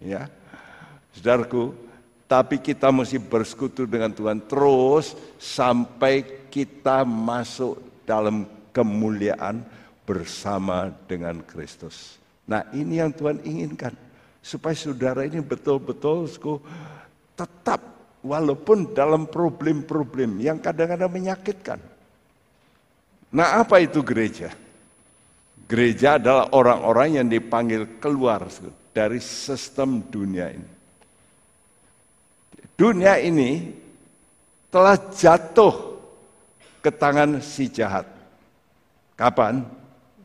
Ya, 0.00 0.28
Saudaraku, 1.16 1.72
tapi 2.28 2.60
kita 2.60 2.92
mesti 2.92 3.16
bersekutu 3.16 3.88
dengan 3.88 4.12
Tuhan 4.12 4.44
terus 4.44 5.16
sampai 5.40 6.44
kita 6.52 7.08
masuk 7.08 7.80
dalam 8.04 8.44
kemuliaan 8.68 9.64
bersama 10.04 10.92
dengan 11.08 11.40
Kristus. 11.40 12.20
Nah 12.44 12.68
ini 12.76 13.00
yang 13.00 13.16
Tuhan 13.16 13.40
inginkan. 13.42 14.05
Supaya 14.46 14.78
saudara 14.78 15.26
ini 15.26 15.42
betul-betul 15.42 16.30
tetap 17.34 17.82
walaupun 18.22 18.94
dalam 18.94 19.26
problem-problem 19.26 20.38
yang 20.38 20.62
kadang-kadang 20.62 21.10
menyakitkan. 21.10 21.82
Nah 23.34 23.58
apa 23.58 23.82
itu 23.82 24.06
gereja? 24.06 24.54
Gereja 25.66 26.22
adalah 26.22 26.54
orang-orang 26.54 27.18
yang 27.18 27.26
dipanggil 27.26 27.98
keluar 27.98 28.46
dari 28.94 29.18
sistem 29.18 29.98
dunia 30.06 30.54
ini. 30.54 30.70
Dunia 32.78 33.18
ini 33.18 33.74
telah 34.70 34.94
jatuh 35.10 35.74
ke 36.78 36.94
tangan 36.94 37.42
si 37.42 37.66
jahat. 37.66 38.06
Kapan? 39.18 39.66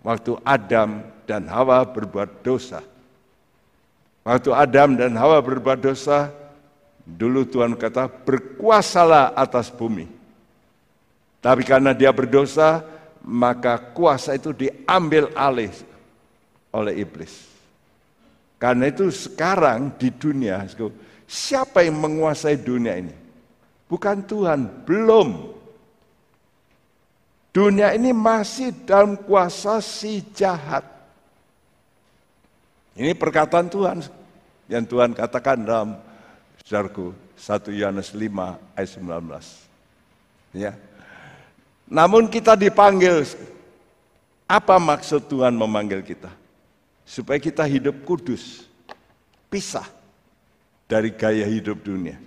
Waktu 0.06 0.38
Adam 0.46 1.02
dan 1.26 1.50
Hawa 1.50 1.90
berbuat 1.90 2.46
dosa. 2.46 2.91
Waktu 4.22 4.54
Adam 4.54 4.94
dan 4.94 5.18
Hawa 5.18 5.42
berbuat 5.42 5.82
dosa, 5.82 6.30
dulu 7.02 7.42
Tuhan 7.46 7.74
kata, 7.74 8.06
berkuasalah 8.06 9.34
atas 9.34 9.74
bumi. 9.74 10.06
Tapi 11.42 11.66
karena 11.66 11.98
dia 11.98 12.14
berdosa, 12.14 12.86
maka 13.26 13.82
kuasa 13.82 14.38
itu 14.38 14.54
diambil 14.54 15.34
alih 15.34 15.74
oleh 16.70 17.02
iblis. 17.02 17.50
Karena 18.62 18.94
itu 18.94 19.10
sekarang 19.10 19.98
di 19.98 20.14
dunia, 20.14 20.62
Siapa 21.32 21.82
yang 21.82 21.96
menguasai 21.98 22.60
dunia 22.60 23.00
ini? 23.00 23.16
Bukan 23.88 24.28
Tuhan, 24.28 24.84
belum. 24.84 25.58
Dunia 27.56 27.96
ini 27.96 28.12
masih 28.12 28.72
dalam 28.84 29.16
kuasa 29.16 29.80
si 29.80 30.24
jahat. 30.36 30.84
Ini 32.96 33.16
perkataan 33.16 33.72
Tuhan 33.72 34.04
yang 34.68 34.84
Tuhan 34.84 35.16
katakan 35.16 35.64
dalam 35.64 35.96
saudaraku 36.64 37.16
1 37.40 37.72
Yohanes 37.80 38.12
5 38.12 38.78
ayat 38.78 38.90
19. 39.00 40.56
Ya. 40.56 40.76
Namun 41.88 42.28
kita 42.28 42.56
dipanggil 42.60 43.24
apa 44.48 44.76
maksud 44.76 45.28
Tuhan 45.32 45.56
memanggil 45.56 46.04
kita? 46.04 46.32
Supaya 47.08 47.40
kita 47.40 47.64
hidup 47.64 48.04
kudus, 48.04 48.68
pisah 49.52 49.88
dari 50.88 51.12
gaya 51.12 51.48
hidup 51.48 51.80
dunia. 51.84 52.20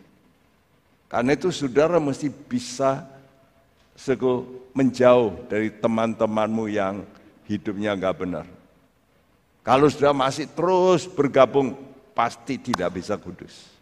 Karena 1.09 1.37
itu 1.37 1.53
saudara 1.53 2.01
mesti 2.01 2.33
bisa 2.33 3.05
menjauh 4.75 5.47
dari 5.47 5.71
teman-temanmu 5.71 6.67
yang 6.73 7.05
hidupnya 7.47 7.95
nggak 7.95 8.17
benar. 8.19 8.47
Kalau 9.65 9.89
sudah 9.89 10.13
masih 10.13 10.45
terus 10.47 11.09
bergabung, 11.09 11.73
pasti 12.13 12.61
tidak 12.61 13.01
bisa 13.01 13.17
kudus. 13.17 13.73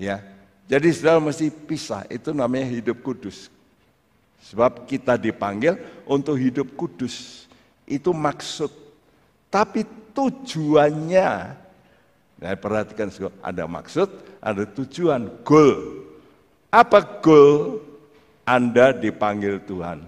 Ya, 0.00 0.24
jadi 0.64 0.88
saudara 0.90 1.20
mesti 1.20 1.52
pisah. 1.52 2.08
Itu 2.08 2.32
namanya 2.32 2.72
hidup 2.72 3.04
kudus. 3.04 3.52
Sebab 4.48 4.88
kita 4.88 5.20
dipanggil 5.20 5.76
untuk 6.08 6.40
hidup 6.40 6.72
kudus. 6.74 7.44
Itu 7.84 8.16
maksud. 8.16 8.72
Tapi 9.52 9.84
tujuannya 10.16 11.62
Nah, 12.42 12.58
perhatikan 12.58 13.06
ada 13.38 13.70
maksud, 13.70 14.10
ada 14.42 14.66
tujuan, 14.66 15.30
goal. 15.46 16.02
Apa 16.74 17.22
goal 17.22 17.78
Anda 18.42 18.90
dipanggil 18.90 19.62
Tuhan? 19.62 20.02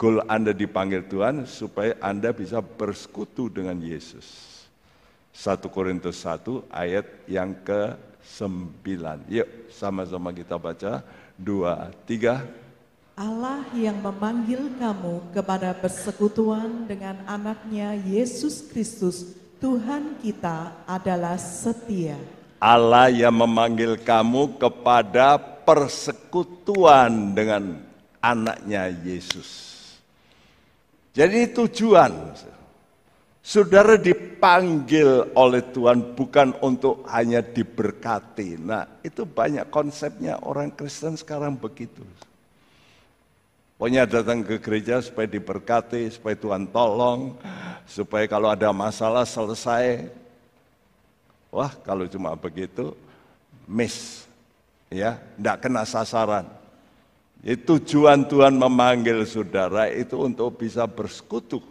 Goal 0.00 0.24
Anda 0.32 0.56
dipanggil 0.56 1.04
Tuhan 1.12 1.44
supaya 1.44 1.92
Anda 2.00 2.32
bisa 2.32 2.64
bersekutu 2.64 3.52
dengan 3.52 3.76
Yesus. 3.84 4.48
1 5.36 5.60
Korintus 5.68 6.24
1 6.24 6.72
ayat 6.72 7.04
yang 7.28 7.52
ke-9. 7.60 8.96
Yuk 9.28 9.48
sama-sama 9.68 10.32
kita 10.32 10.56
baca. 10.56 11.04
Dua, 11.36 11.92
tiga. 12.08 12.48
Allah 13.12 13.60
yang 13.76 14.00
memanggil 14.00 14.72
kamu 14.80 15.36
kepada 15.36 15.76
persekutuan 15.76 16.88
dengan 16.88 17.20
anaknya 17.28 17.92
Yesus 18.00 18.64
Kristus 18.72 19.36
Tuhan 19.60 20.16
kita 20.24 20.80
adalah 20.88 21.36
setia. 21.36 22.16
Allah 22.56 23.12
yang 23.12 23.36
memanggil 23.36 24.00
kamu 24.00 24.56
kepada 24.56 25.36
persekutuan 25.36 27.36
dengan 27.36 27.84
anaknya 28.24 28.88
Yesus. 29.04 29.69
Jadi 31.10 31.50
tujuan, 31.50 32.38
saudara 33.42 33.98
dipanggil 33.98 35.34
oleh 35.34 35.62
Tuhan 35.74 36.14
bukan 36.14 36.54
untuk 36.62 37.02
hanya 37.10 37.42
diberkati. 37.42 38.62
Nah 38.62 38.86
itu 39.02 39.26
banyak 39.26 39.66
konsepnya 39.74 40.38
orang 40.46 40.70
Kristen 40.70 41.18
sekarang 41.18 41.58
begitu. 41.58 42.06
Pokoknya 43.80 44.04
datang 44.04 44.44
ke 44.44 44.60
gereja 44.60 45.00
supaya 45.00 45.24
diberkati, 45.24 46.04
supaya 46.12 46.36
Tuhan 46.36 46.68
tolong, 46.68 47.32
supaya 47.88 48.28
kalau 48.28 48.52
ada 48.52 48.68
masalah 48.76 49.24
selesai. 49.24 50.12
Wah, 51.48 51.72
kalau 51.80 52.04
cuma 52.04 52.36
begitu, 52.36 52.92
miss. 53.64 54.28
Ya, 54.92 55.16
tidak 55.34 55.64
kena 55.64 55.88
sasaran. 55.88 56.59
Itu 57.40 57.80
tujuan 57.80 58.28
Tuhan 58.28 58.60
memanggil 58.60 59.24
saudara 59.24 59.88
itu 59.88 60.20
untuk 60.20 60.60
bisa 60.60 60.84
bersekutu 60.84 61.64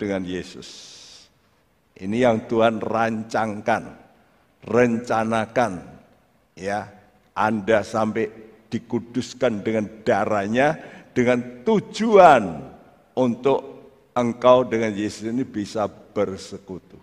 dengan 0.00 0.24
Yesus. 0.24 0.68
Ini 1.94 2.24
yang 2.24 2.48
Tuhan 2.48 2.80
rancangkan, 2.80 3.92
rencanakan. 4.64 5.72
Ya, 6.56 6.88
Anda 7.36 7.84
sampai 7.84 8.32
dikuduskan 8.72 9.60
dengan 9.60 9.86
darahnya 10.02 10.80
dengan 11.14 11.62
tujuan 11.62 12.42
untuk 13.14 13.62
engkau 14.16 14.66
dengan 14.66 14.90
Yesus 14.90 15.30
ini 15.30 15.46
bisa 15.46 15.86
bersekutu. 15.86 16.98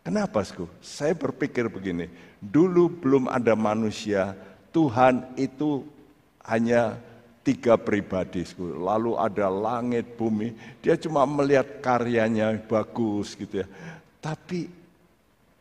Kenapa, 0.00 0.40
Sku? 0.40 0.64
Saya 0.80 1.12
berpikir 1.12 1.68
begini, 1.68 2.08
dulu 2.40 2.88
belum 2.88 3.28
ada 3.28 3.52
manusia, 3.52 4.32
Tuhan 4.72 5.36
itu 5.36 5.84
hanya 6.44 6.96
tiga 7.40 7.80
pribadi, 7.80 8.44
lalu 8.60 9.16
ada 9.16 9.48
langit, 9.48 10.14
bumi, 10.14 10.52
dia 10.84 10.94
cuma 11.00 11.24
melihat 11.24 11.80
karyanya 11.80 12.60
bagus 12.68 13.32
gitu 13.32 13.64
ya. 13.64 13.68
Tapi 14.20 14.68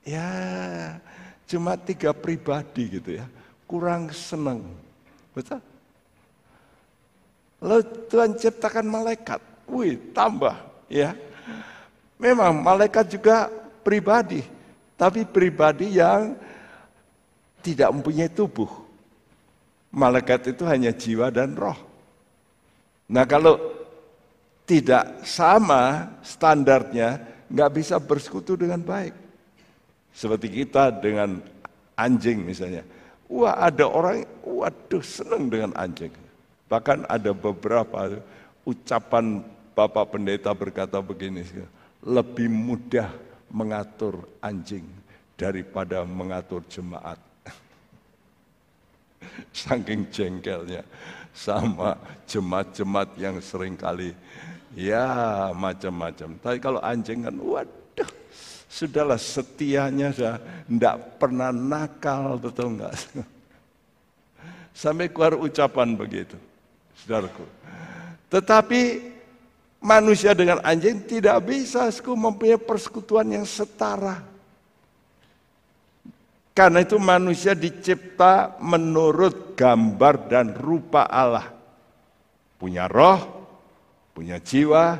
ya 0.04 0.30
cuma 1.48 1.80
tiga 1.80 2.12
pribadi 2.12 3.00
gitu 3.00 3.16
ya, 3.20 3.26
kurang 3.64 4.12
senang. 4.12 4.60
Betul? 5.32 5.64
Lalu 7.60 7.84
Tuhan 8.08 8.32
ciptakan 8.40 8.88
malaikat. 8.88 9.40
Wih, 9.68 10.00
tambah 10.16 10.56
ya. 10.88 11.16
Memang 12.20 12.60
malaikat 12.60 13.08
juga 13.08 13.48
pribadi, 13.84 14.44
tapi 15.00 15.24
pribadi 15.24 15.96
yang 15.96 16.36
tidak 17.64 17.96
mempunyai 17.96 18.28
tubuh. 18.28 18.89
Malaikat 19.90 20.54
itu 20.54 20.64
hanya 20.70 20.94
jiwa 20.94 21.34
dan 21.34 21.58
roh. 21.58 21.78
Nah 23.10 23.26
kalau 23.26 23.58
tidak 24.70 25.26
sama 25.26 26.14
standarnya, 26.22 27.18
nggak 27.50 27.72
bisa 27.74 27.98
bersekutu 27.98 28.54
dengan 28.54 28.86
baik. 28.86 29.18
Seperti 30.14 30.62
kita 30.62 30.94
dengan 30.94 31.42
anjing 31.98 32.46
misalnya. 32.46 32.86
Wah 33.26 33.58
ada 33.58 33.90
orang, 33.90 34.26
waduh 34.46 35.02
senang 35.02 35.50
dengan 35.50 35.74
anjing. 35.74 36.14
Bahkan 36.70 37.10
ada 37.10 37.34
beberapa 37.34 38.22
ucapan 38.62 39.42
Bapak 39.74 40.14
Pendeta 40.14 40.54
berkata 40.54 41.02
begini, 41.02 41.42
lebih 42.06 42.50
mudah 42.50 43.10
mengatur 43.50 44.22
anjing 44.38 44.86
daripada 45.34 46.06
mengatur 46.06 46.62
jemaat. 46.70 47.29
Saking 49.56 50.10
jengkelnya 50.10 50.84
sama 51.34 51.96
jemaat-jemaat 52.26 53.10
yang 53.16 53.38
sering 53.40 53.80
kali 53.80 54.12
ya 54.76 55.50
macam-macam. 55.56 56.36
Tapi 56.42 56.58
kalau 56.62 56.80
anjing 56.84 57.26
kan 57.26 57.36
waduh 57.38 57.80
Sudahlah 58.70 59.18
setianya 59.18 60.14
sudah 60.14 60.38
tidak 60.70 60.96
pernah 61.18 61.50
nakal, 61.50 62.38
betul 62.38 62.78
enggak? 62.78 62.94
Sampai 64.78 65.10
keluar 65.10 65.34
ucapan 65.42 65.98
begitu, 65.98 66.38
saudaraku. 67.02 67.50
Tetapi 68.30 68.82
manusia 69.82 70.38
dengan 70.38 70.62
anjing 70.62 71.02
tidak 71.02 71.50
bisa 71.50 71.90
mempunyai 72.14 72.62
persekutuan 72.62 73.26
yang 73.26 73.44
setara. 73.50 74.22
Karena 76.60 76.84
itu 76.84 77.00
manusia 77.00 77.56
dicipta 77.56 78.60
menurut 78.60 79.56
gambar 79.56 80.28
dan 80.28 80.52
rupa 80.52 81.08
Allah. 81.08 81.56
Punya 82.60 82.84
roh, 82.84 83.48
punya 84.12 84.44
jiwa, 84.44 85.00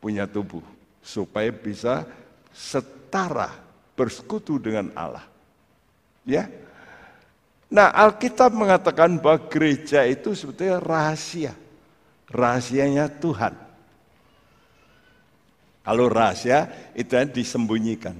punya 0.00 0.24
tubuh. 0.24 0.64
Supaya 1.04 1.52
bisa 1.52 2.08
setara 2.48 3.52
bersekutu 3.92 4.56
dengan 4.56 4.88
Allah. 4.96 5.28
Ya. 6.24 6.48
Nah, 7.68 7.92
Alkitab 7.92 8.56
mengatakan 8.56 9.20
bahwa 9.20 9.52
gereja 9.52 10.00
itu 10.08 10.32
sebetulnya 10.32 10.80
rahasia. 10.80 11.52
Rahasianya 12.32 13.12
Tuhan. 13.20 13.52
Kalau 15.84 16.08
rahasia 16.08 16.72
itu 16.96 17.12
disembunyikan. 17.36 18.16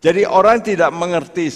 Jadi 0.00 0.28
orang 0.28 0.60
tidak 0.60 0.92
mengerti, 0.92 1.48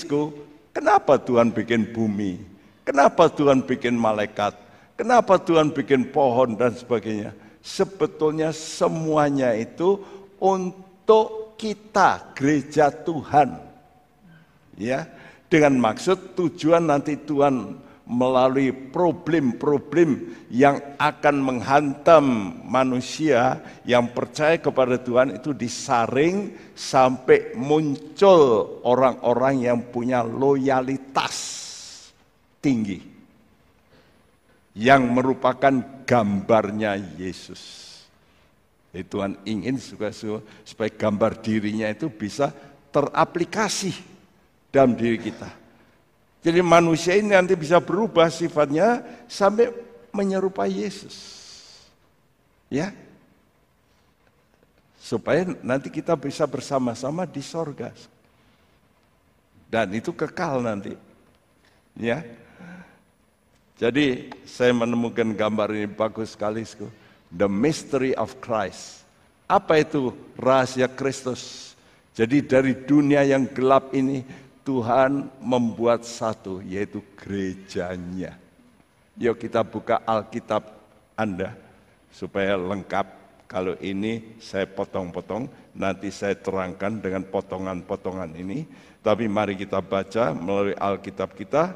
kenapa 0.73 1.21
Tuhan 1.21 1.53
bikin 1.53 1.93
bumi, 1.93 2.41
kenapa 2.83 3.29
Tuhan 3.29 3.63
bikin 3.63 3.95
malaikat, 3.95 4.57
kenapa 4.97 5.37
Tuhan 5.37 5.71
bikin 5.71 6.09
pohon 6.09 6.57
dan 6.57 6.73
sebagainya. 6.73 7.37
Sebetulnya 7.61 8.57
semuanya 8.57 9.53
itu 9.53 10.01
untuk 10.41 11.53
kita 11.61 12.33
gereja 12.33 12.89
Tuhan. 12.89 13.61
Ya, 14.81 15.05
dengan 15.53 15.77
maksud 15.77 16.33
tujuan 16.41 16.89
nanti 16.89 17.21
Tuhan 17.21 17.77
melalui 18.11 18.75
problem-problem 18.75 20.35
yang 20.51 20.83
akan 20.99 21.37
menghantam 21.39 22.59
manusia 22.67 23.63
yang 23.87 24.11
percaya 24.11 24.59
kepada 24.59 24.99
Tuhan 24.99 25.39
itu 25.39 25.55
disaring 25.55 26.51
sampai 26.75 27.55
muncul 27.55 28.83
orang-orang 28.83 29.63
yang 29.63 29.79
punya 29.95 30.27
loyalitas 30.27 31.39
tinggi 32.59 32.99
yang 34.75 35.07
merupakan 35.07 36.03
gambarnya 36.03 36.99
Yesus. 37.15 37.79
Jadi 38.91 39.07
Tuhan 39.07 39.33
ingin 39.47 39.79
supaya, 39.79 40.11
supaya 40.67 40.91
gambar 40.91 41.39
dirinya 41.39 41.87
itu 41.87 42.11
bisa 42.11 42.51
teraplikasi 42.91 43.95
dalam 44.75 44.99
diri 44.99 45.15
kita. 45.15 45.60
Jadi 46.41 46.65
manusia 46.65 47.21
ini 47.21 47.37
nanti 47.37 47.53
bisa 47.53 47.77
berubah 47.77 48.33
sifatnya 48.33 49.05
sampai 49.29 49.69
menyerupai 50.09 50.73
Yesus. 50.73 51.17
Ya. 52.73 52.97
Supaya 54.97 55.45
nanti 55.61 55.93
kita 55.93 56.17
bisa 56.17 56.49
bersama-sama 56.49 57.29
di 57.29 57.45
sorga. 57.45 57.93
Dan 59.69 59.93
itu 59.93 60.17
kekal 60.17 60.65
nanti. 60.65 60.97
Ya. 61.99 62.25
Jadi 63.77 64.33
saya 64.49 64.73
menemukan 64.73 65.37
gambar 65.37 65.77
ini 65.77 65.89
bagus 65.89 66.33
sekali. 66.33 66.65
The 67.33 67.49
mystery 67.49 68.17
of 68.17 68.41
Christ. 68.41 69.05
Apa 69.45 69.85
itu 69.85 70.17
rahasia 70.41 70.89
Kristus? 70.89 71.73
Jadi 72.17 72.45
dari 72.45 72.73
dunia 72.75 73.25
yang 73.25 73.49
gelap 73.49 73.93
ini 73.97 74.25
Tuhan 74.63 75.29
membuat 75.41 76.05
satu 76.05 76.61
yaitu 76.63 77.01
gerejanya. 77.17 78.37
Yuk 79.17 79.37
kita 79.41 79.65
buka 79.65 80.01
Alkitab 80.05 80.65
Anda 81.17 81.57
supaya 82.13 82.57
lengkap. 82.57 83.19
Kalau 83.51 83.75
ini 83.83 84.39
saya 84.39 84.63
potong-potong, 84.63 85.51
nanti 85.75 86.15
saya 86.15 86.39
terangkan 86.39 87.03
dengan 87.03 87.27
potongan-potongan 87.27 88.39
ini. 88.39 88.63
Tapi 89.03 89.27
mari 89.27 89.59
kita 89.59 89.83
baca 89.83 90.31
melalui 90.31 90.79
Alkitab 90.79 91.35
kita, 91.35 91.75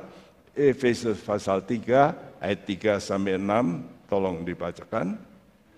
Efesus 0.54 1.18
pasal 1.18 1.66
3 1.66 2.38
ayat 2.38 2.60
3 2.62 3.02
sampai 3.02 3.42
6, 3.42 4.06
tolong 4.06 4.46
dibacakan 4.46 5.18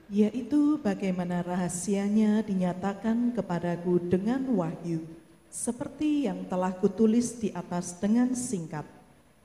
yaitu 0.06 0.78
bagaimana 0.78 1.42
rahasianya 1.42 2.46
dinyatakan 2.46 3.34
kepadaku 3.34 3.98
dengan 4.06 4.46
wahyu, 4.54 5.02
seperti 5.56 6.28
yang 6.28 6.44
telah 6.44 6.76
kutulis 6.76 7.40
di 7.40 7.48
atas 7.56 7.96
dengan 7.96 8.36
singkat. 8.36 8.84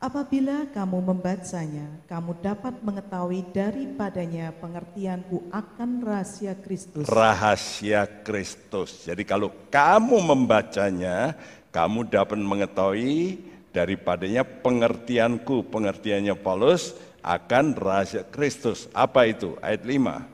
Apabila 0.02 0.65
kamu 0.74 0.97
membacanya, 0.97 1.86
kamu 2.10 2.41
dapat 2.41 2.74
mengetahui 2.82 3.45
daripadanya 3.54 4.50
pengertianku 4.58 5.45
akan 5.54 6.02
rahasia 6.02 6.58
Kristus. 6.58 7.06
Rahasia 7.06 8.10
Kristus. 8.26 9.06
Jadi 9.06 9.24
kalau 9.24 9.54
kamu 9.69 10.17
membacanya, 10.26 11.38
kamu 11.69 12.10
dapat 12.10 12.41
mengetahui 12.41 13.45
daripadanya 13.69 14.41
pengertianku, 14.41 15.69
pengertiannya 15.69 16.34
Paulus 16.34 16.97
akan 17.21 17.78
rahasia 17.78 18.26
Kristus. 18.26 18.89
Apa 18.97 19.30
itu? 19.30 19.54
Ayat 19.62 19.86
5 19.86 20.31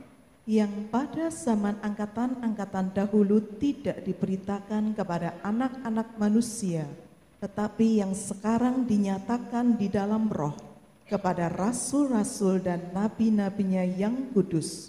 yang 0.48 0.88
pada 0.88 1.28
zaman 1.28 1.76
angkatan-angkatan 1.84 2.96
dahulu 2.96 3.36
tidak 3.60 4.00
diberitakan 4.00 4.96
kepada 4.96 5.36
anak-anak 5.44 6.16
manusia, 6.16 6.88
tetapi 7.36 8.00
yang 8.00 8.16
sekarang 8.16 8.88
dinyatakan 8.88 9.76
di 9.76 9.92
dalam 9.92 10.24
roh 10.32 10.56
kepada 11.04 11.52
rasul-rasul 11.52 12.64
dan 12.64 12.80
nabi-nabinya 12.96 13.84
yang 13.84 14.32
kudus, 14.32 14.88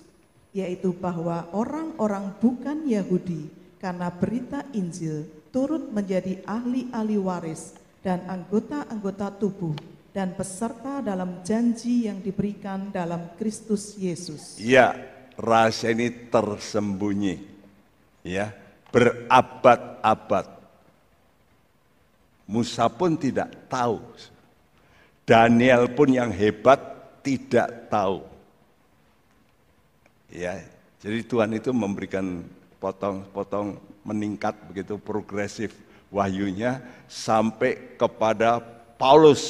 yaitu 0.55 0.95
bahwa 0.95 1.51
orang-orang 1.51 2.31
bukan 2.39 2.87
Yahudi 2.87 3.51
karena 3.83 4.07
berita 4.15 4.63
Injil 4.71 5.27
turut 5.51 5.91
menjadi 5.91 6.39
ahli-ahli 6.47 7.19
waris 7.19 7.75
dan 7.99 8.23
anggota-anggota 8.31 9.35
tubuh 9.35 9.75
dan 10.15 10.31
peserta 10.39 11.03
dalam 11.03 11.43
janji 11.43 12.07
yang 12.07 12.23
diberikan 12.23 12.95
dalam 12.95 13.35
Kristus 13.35 13.99
Yesus. 13.99 14.55
Ya, 14.55 15.18
rahasia 15.39 15.95
ini 15.95 16.11
tersembunyi. 16.27 17.39
Ya, 18.27 18.51
berabad-abad. 18.91 20.59
Musa 22.43 22.91
pun 22.91 23.15
tidak 23.15 23.55
tahu. 23.71 24.03
Daniel 25.23 25.87
pun 25.93 26.11
yang 26.11 26.33
hebat 26.33 26.81
tidak 27.23 27.87
tahu. 27.87 28.25
Ya, 30.29 30.61
jadi 30.99 31.23
Tuhan 31.25 31.55
itu 31.55 31.71
memberikan 31.71 32.43
potong-potong 32.81 33.77
meningkat 34.03 34.57
begitu 34.69 34.97
progresif 34.97 35.73
wahyunya 36.09 36.81
sampai 37.05 37.97
kepada 37.97 38.61
Paulus. 38.97 39.45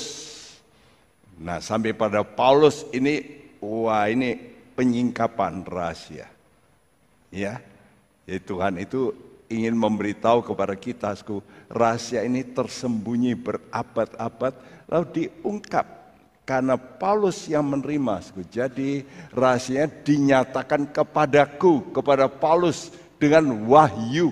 Nah, 1.40 1.64
sampai 1.64 1.96
pada 1.96 2.24
Paulus 2.28 2.84
ini 2.92 3.24
wah 3.64 4.12
ini 4.12 4.59
penyingkapan 4.80 5.68
rahasia. 5.68 6.32
Ya. 7.28 7.60
Jadi 8.24 8.40
Tuhan 8.48 8.80
itu 8.80 9.12
ingin 9.52 9.76
memberitahu 9.76 10.40
kepada 10.48 10.72
kita, 10.80 11.12
rahasia 11.68 12.24
ini 12.24 12.48
tersembunyi 12.48 13.36
berabad-abad 13.36 14.56
lalu 14.88 15.06
diungkap 15.12 15.84
karena 16.48 16.80
Paulus 16.80 17.50
yang 17.52 17.68
menerima. 17.68 18.24
Jadi 18.48 19.04
rahasianya 19.36 19.92
dinyatakan 20.02 20.88
kepadaku, 20.96 21.92
kepada 21.92 22.32
Paulus 22.32 22.94
dengan 23.20 23.52
wahyu. 23.68 24.32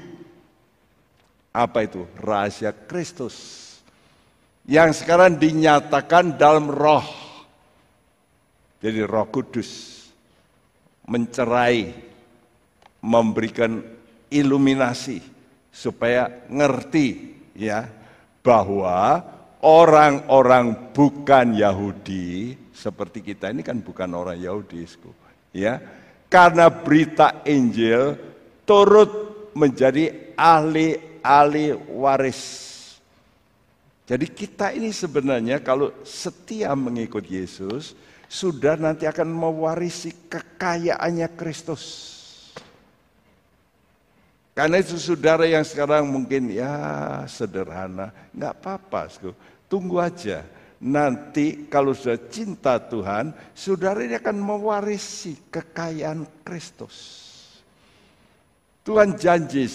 Apa 1.51 1.83
itu? 1.89 2.07
Rahasia 2.21 2.71
Kristus. 2.71 3.65
Yang 4.63 5.03
sekarang 5.03 5.35
dinyatakan 5.35 6.37
dalam 6.37 6.69
roh. 6.69 7.05
Jadi 8.77 9.01
roh 9.01 9.25
kudus. 9.33 9.96
Mencerai. 11.07 11.95
Memberikan 13.01 13.81
iluminasi. 14.29 15.23
Supaya 15.71 16.29
ngerti 16.49 17.37
ya 17.57 17.89
bahwa 18.41 19.21
orang-orang 19.61 20.93
bukan 20.93 21.57
Yahudi 21.57 22.55
seperti 22.71 23.25
kita 23.25 23.49
ini 23.49 23.65
kan 23.65 23.81
bukan 23.81 24.09
orang 24.13 24.37
Yahudi 24.37 24.85
ya 25.53 25.81
karena 26.29 26.69
berita 26.69 27.41
Injil 27.43 28.13
turut 28.67 29.11
menjadi 29.57 30.35
ahli-ahli 30.37 31.73
waris. 31.97 32.75
Jadi 34.07 34.25
kita 34.31 34.71
ini 34.71 34.93
sebenarnya 34.93 35.59
kalau 35.59 35.91
setia 36.07 36.71
mengikut 36.77 37.27
Yesus, 37.27 37.91
sudah 38.27 38.75
nanti 38.75 39.07
akan 39.07 39.27
mewarisi 39.31 40.11
kekayaannya 40.27 41.27
Kristus. 41.39 41.83
Karena 44.51 44.81
itu 44.81 44.97
saudara 44.97 45.45
yang 45.45 45.61
sekarang 45.61 46.09
mungkin 46.09 46.49
ya 46.49 46.71
sederhana, 47.29 48.09
nggak 48.33 48.53
apa-apa, 48.57 49.01
tunggu 49.69 50.01
aja. 50.01 50.43
Nanti 50.77 51.65
kalau 51.69 51.93
sudah 51.93 52.17
cinta 52.29 52.77
Tuhan, 52.77 53.33
saudara 53.57 54.01
ini 54.05 54.17
akan 54.17 54.37
mewarisi 54.37 55.37
kekayaan 55.49 56.25
Kristus. 56.45 57.25
Tuhan 58.85 59.17
janji 59.19 59.67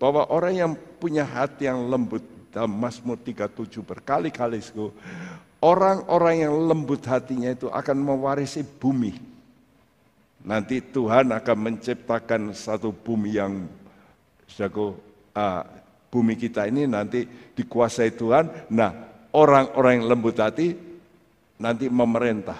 bahwa 0.00 0.28
orang 0.28 0.54
yang 0.56 0.72
punya 0.98 1.22
hati 1.22 1.68
yang 1.68 1.88
lembut 1.88 2.24
dalam 2.50 2.74
Mazmur 2.74 3.20
37 3.20 3.80
berkali-kali 3.80 4.58
orang-orang 5.62 6.46
yang 6.46 6.54
lembut 6.54 7.02
hatinya 7.06 7.50
itu 7.50 7.66
akan 7.70 7.96
mewarisi 7.98 8.62
bumi. 8.62 9.14
Nanti 10.46 10.80
Tuhan 10.80 11.34
akan 11.34 11.56
menciptakan 11.58 12.54
satu 12.54 12.94
bumi 12.94 13.36
yang 13.36 13.66
jago 14.48 14.96
uh, 15.34 15.62
bumi 16.08 16.38
kita 16.38 16.70
ini 16.70 16.86
nanti 16.88 17.26
dikuasai 17.58 18.14
Tuhan. 18.14 18.70
Nah, 18.72 18.90
orang-orang 19.34 20.02
yang 20.02 20.06
lembut 20.08 20.38
hati 20.38 20.72
nanti 21.60 21.90
memerintah. 21.90 22.56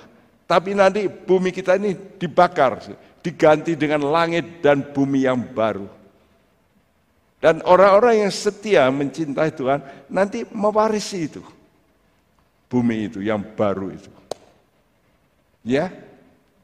Tapi 0.48 0.72
nanti 0.72 1.06
bumi 1.06 1.52
kita 1.52 1.76
ini 1.76 1.94
dibakar 2.18 2.80
diganti 3.20 3.76
dengan 3.76 4.08
langit 4.08 4.64
dan 4.64 4.80
bumi 4.80 5.28
yang 5.28 5.38
baru. 5.38 5.86
Dan 7.38 7.62
orang-orang 7.62 8.26
yang 8.26 8.32
setia 8.34 8.90
mencintai 8.90 9.54
Tuhan 9.54 9.80
nanti 10.10 10.42
mewarisi 10.50 11.30
itu. 11.30 11.42
Bumi 12.68 13.08
itu 13.08 13.24
yang 13.24 13.40
baru 13.40 13.96
itu. 13.96 14.12
Ya. 15.64 15.88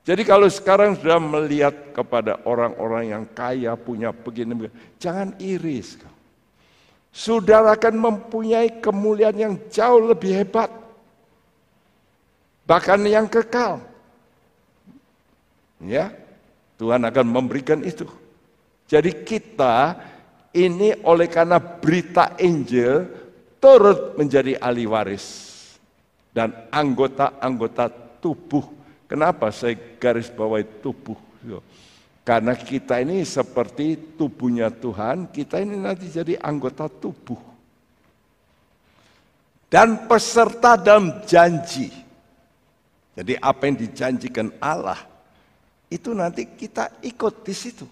Jadi 0.05 0.21
kalau 0.21 0.45
sekarang 0.53 1.01
sudah 1.01 1.17
melihat 1.17 1.73
kepada 1.97 2.37
orang-orang 2.45 3.09
yang 3.09 3.25
kaya 3.25 3.73
punya 3.73 4.13
begini, 4.13 4.69
jangan 5.01 5.33
iris. 5.41 5.97
Saudara 7.09 7.73
akan 7.73 7.95
mempunyai 7.97 8.85
kemuliaan 8.85 9.33
yang 9.33 9.55
jauh 9.73 10.05
lebih 10.05 10.45
hebat. 10.45 10.69
Bahkan 12.69 13.01
yang 13.09 13.25
kekal. 13.33 13.81
Ya, 15.81 16.13
Tuhan 16.77 17.01
akan 17.01 17.25
memberikan 17.25 17.81
itu. 17.81 18.05
Jadi 18.85 19.25
kita 19.25 19.97
ini 20.53 20.93
oleh 21.01 21.33
karena 21.33 21.57
berita 21.57 22.37
Injil 22.37 23.09
turut 23.57 24.21
menjadi 24.21 24.61
ahli 24.61 24.85
waris 24.85 25.44
dan 26.35 26.51
anggota-anggota 26.69 27.89
tubuh. 28.19 28.67
Kenapa 29.07 29.55
saya 29.55 29.79
garis 30.03 30.27
bawahi 30.29 30.67
tubuh? 30.83 31.17
Karena 32.27 32.59
kita 32.59 32.99
ini 32.99 33.23
seperti 33.23 34.17
tubuhnya 34.19 34.75
Tuhan, 34.75 35.31
kita 35.31 35.63
ini 35.63 35.79
nanti 35.79 36.11
jadi 36.11 36.35
anggota 36.43 36.91
tubuh. 36.91 37.39
Dan 39.71 40.11
peserta 40.11 40.75
dalam 40.75 41.23
janji. 41.29 41.93
Jadi 43.15 43.39
apa 43.39 43.63
yang 43.71 43.79
dijanjikan 43.79 44.51
Allah, 44.59 44.99
itu 45.87 46.11
nanti 46.11 46.51
kita 46.51 46.91
ikut 47.05 47.47
di 47.47 47.55
situ. 47.55 47.87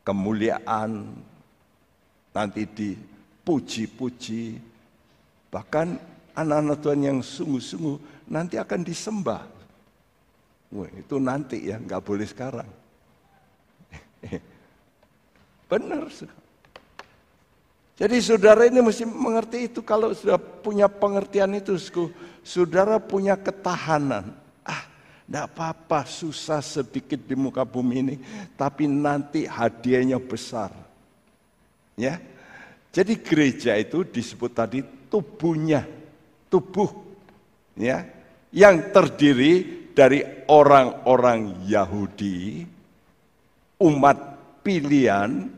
Kemuliaan, 0.00 1.12
nanti 2.32 2.62
dipuji-puji, 2.64 4.56
bahkan 5.52 6.00
anak-anak 6.38 6.78
Tuhan 6.78 7.00
yang 7.02 7.18
sungguh-sungguh 7.18 8.28
nanti 8.30 8.54
akan 8.54 8.80
disembah. 8.86 9.42
Wah, 10.68 10.90
itu 10.94 11.16
nanti 11.18 11.66
ya, 11.66 11.80
nggak 11.80 12.02
boleh 12.04 12.26
sekarang. 12.28 12.68
Benar. 15.70 16.06
Jadi 17.98 18.16
saudara 18.22 18.62
ini 18.70 18.78
mesti 18.78 19.02
mengerti 19.02 19.66
itu 19.66 19.82
kalau 19.82 20.14
sudah 20.14 20.38
punya 20.38 20.86
pengertian 20.86 21.50
itu, 21.58 21.74
saudara 22.46 23.02
punya 23.02 23.34
ketahanan 23.34 24.30
tidak 25.28 25.44
apa-apa 25.52 26.08
susah 26.08 26.64
sedikit 26.64 27.20
di 27.20 27.36
muka 27.36 27.60
bumi 27.60 28.00
ini, 28.00 28.16
tapi 28.56 28.88
nanti 28.88 29.44
hadiahnya 29.44 30.16
besar. 30.16 30.72
Ya, 32.00 32.16
jadi 32.88 33.12
gereja 33.12 33.76
itu 33.76 34.08
disebut 34.08 34.48
tadi 34.56 34.80
tubuhnya, 35.12 35.84
tubuh, 36.48 36.88
ya, 37.76 38.04
yang 38.52 38.90
terdiri 38.92 39.88
dari 39.92 40.24
orang-orang 40.48 41.68
Yahudi, 41.68 42.64
umat 43.80 44.18
pilihan, 44.64 45.48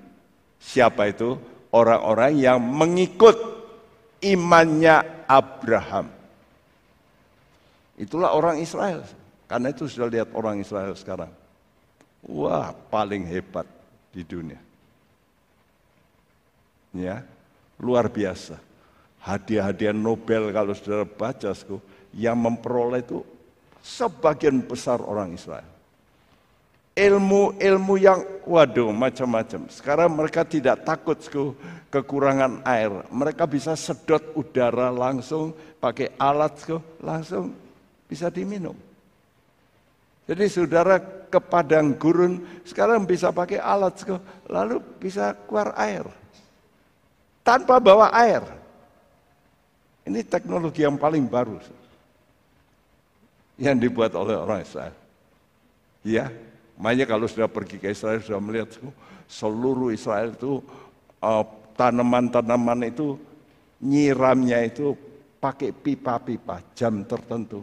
siapa 0.59 1.11
itu? 1.11 1.39
Orang-orang 1.71 2.35
yang 2.35 2.59
mengikut 2.59 3.39
imannya 4.21 5.25
Abraham. 5.31 6.11
Itulah 7.95 8.35
orang 8.35 8.59
Israel. 8.59 9.07
Karena 9.47 9.71
itu 9.75 9.87
sudah 9.87 10.09
lihat 10.11 10.29
orang 10.35 10.63
Israel 10.63 10.95
sekarang. 10.99 11.31
Wah, 12.27 12.75
paling 12.91 13.27
hebat 13.27 13.67
di 14.11 14.23
dunia. 14.23 14.59
Ya, 16.91 17.23
luar 17.79 18.11
biasa. 18.11 18.59
Hadiah-hadiah 19.21 19.93
Nobel 19.93 20.49
kalau 20.49 20.73
sudah 20.73 21.05
baca, 21.05 21.53
yang 22.17 22.41
memperoleh 22.41 23.05
itu 23.05 23.21
sebagian 23.85 24.65
besar 24.65 24.99
orang 25.05 25.37
Israel. 25.37 25.69
Ilmu-ilmu 26.97 27.95
yang 27.97 28.21
waduh 28.45 28.91
macam-macam. 28.93 29.71
Sekarang 29.73 30.11
mereka 30.13 30.45
tidak 30.45 30.85
takut 30.85 31.17
kekurangan 31.89 32.61
air. 32.67 32.93
Mereka 33.09 33.47
bisa 33.47 33.73
sedot 33.79 34.21
udara 34.37 34.91
langsung 34.91 35.55
pakai 35.79 36.13
alat 36.19 36.57
langsung 37.01 37.57
bisa 38.05 38.29
diminum. 38.29 38.75
Jadi 40.29 40.45
saudara 40.51 40.99
ke 41.31 41.41
padang 41.41 41.95
gurun 41.95 42.43
sekarang 42.67 43.07
bisa 43.07 43.31
pakai 43.31 43.63
alat, 43.63 43.97
lalu 44.51 44.83
bisa 44.99 45.33
keluar 45.47 45.73
air. 45.79 46.05
tanpa 47.41 47.81
bawa 47.83 48.13
air. 48.15 48.60
Ini 50.11 50.27
teknologi 50.27 50.83
yang 50.83 50.99
paling 50.99 51.31
baru 51.31 51.63
yang 53.61 53.79
dibuat 53.79 54.11
oleh 54.19 54.35
orang 54.35 54.65
Israel. 54.65 54.97
Ya, 56.03 56.33
makanya 56.81 57.07
kalau 57.07 57.31
sudah 57.31 57.47
pergi 57.47 57.79
ke 57.79 57.93
Israel 57.93 58.19
sudah 58.19 58.43
melihat 58.43 58.75
seluruh 59.31 59.95
Israel 59.95 60.35
itu 60.35 60.65
uh, 61.23 61.45
tanaman-tanaman 61.79 62.89
itu 62.91 63.21
nyiramnya 63.85 64.67
itu 64.67 64.99
pakai 65.39 65.71
pipa-pipa 65.71 66.59
jam 66.75 67.05
tertentu. 67.07 67.63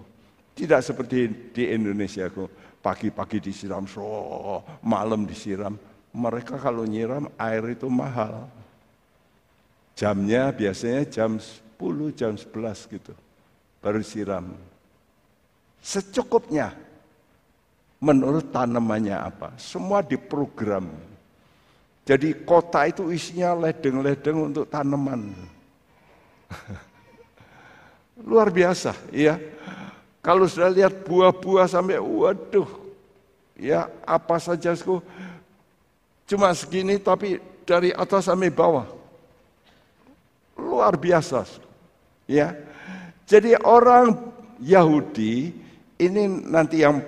Tidak 0.55 0.79
seperti 0.79 1.51
di 1.51 1.67
Indonesia 1.67 2.31
pagi-pagi 2.79 3.43
disiram, 3.43 3.83
so, 3.83 4.63
malam 4.85 5.27
disiram. 5.27 5.75
Mereka 6.15 6.57
kalau 6.57 6.87
nyiram 6.87 7.27
air 7.35 7.75
itu 7.75 7.91
mahal. 7.91 8.47
Jamnya 9.97 10.53
biasanya 10.53 11.05
jam 11.09 11.37
10, 11.37 11.66
jam 12.13 12.33
11 12.33 12.93
gitu. 12.93 13.13
Baru 13.81 14.01
siram. 14.01 14.57
Secukupnya. 15.81 16.73
Menurut 17.97 18.53
tanamannya 18.53 19.17
apa. 19.17 19.57
Semua 19.57 20.05
diprogram. 20.05 20.85
Jadi 22.07 22.45
kota 22.45 22.87
itu 22.87 23.09
isinya 23.11 23.57
ledeng-ledeng 23.57 24.53
untuk 24.53 24.65
tanaman. 24.69 25.33
Luar 28.29 28.47
biasa, 28.47 28.95
ya. 29.11 29.35
Kalau 30.23 30.47
sudah 30.47 30.71
lihat 30.71 31.03
buah-buah 31.03 31.67
sampai, 31.67 31.99
waduh, 31.99 32.67
ya 33.55 33.91
apa 34.03 34.39
saja, 34.39 34.75
cuma 36.27 36.51
segini 36.55 36.99
tapi 36.99 37.39
dari 37.67 37.91
atas 37.91 38.31
sampai 38.31 38.51
bawah. 38.51 38.87
Luar 40.57 40.95
biasa, 40.95 41.43
ya. 42.27 42.53
Jadi 43.27 43.55
orang 43.59 44.13
Yahudi 44.63 45.51
ini 45.99 46.23
nanti 46.27 46.83
yang 46.83 47.01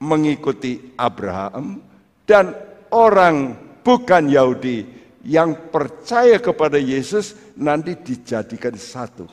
mengikuti 0.00 0.96
Abraham 0.96 1.80
dan 2.24 2.52
orang 2.92 3.56
bukan 3.84 4.28
Yahudi 4.28 4.84
yang 5.24 5.68
percaya 5.68 6.40
kepada 6.40 6.80
Yesus 6.80 7.36
nanti 7.56 7.96
dijadikan 7.96 8.76
satu. 8.76 9.28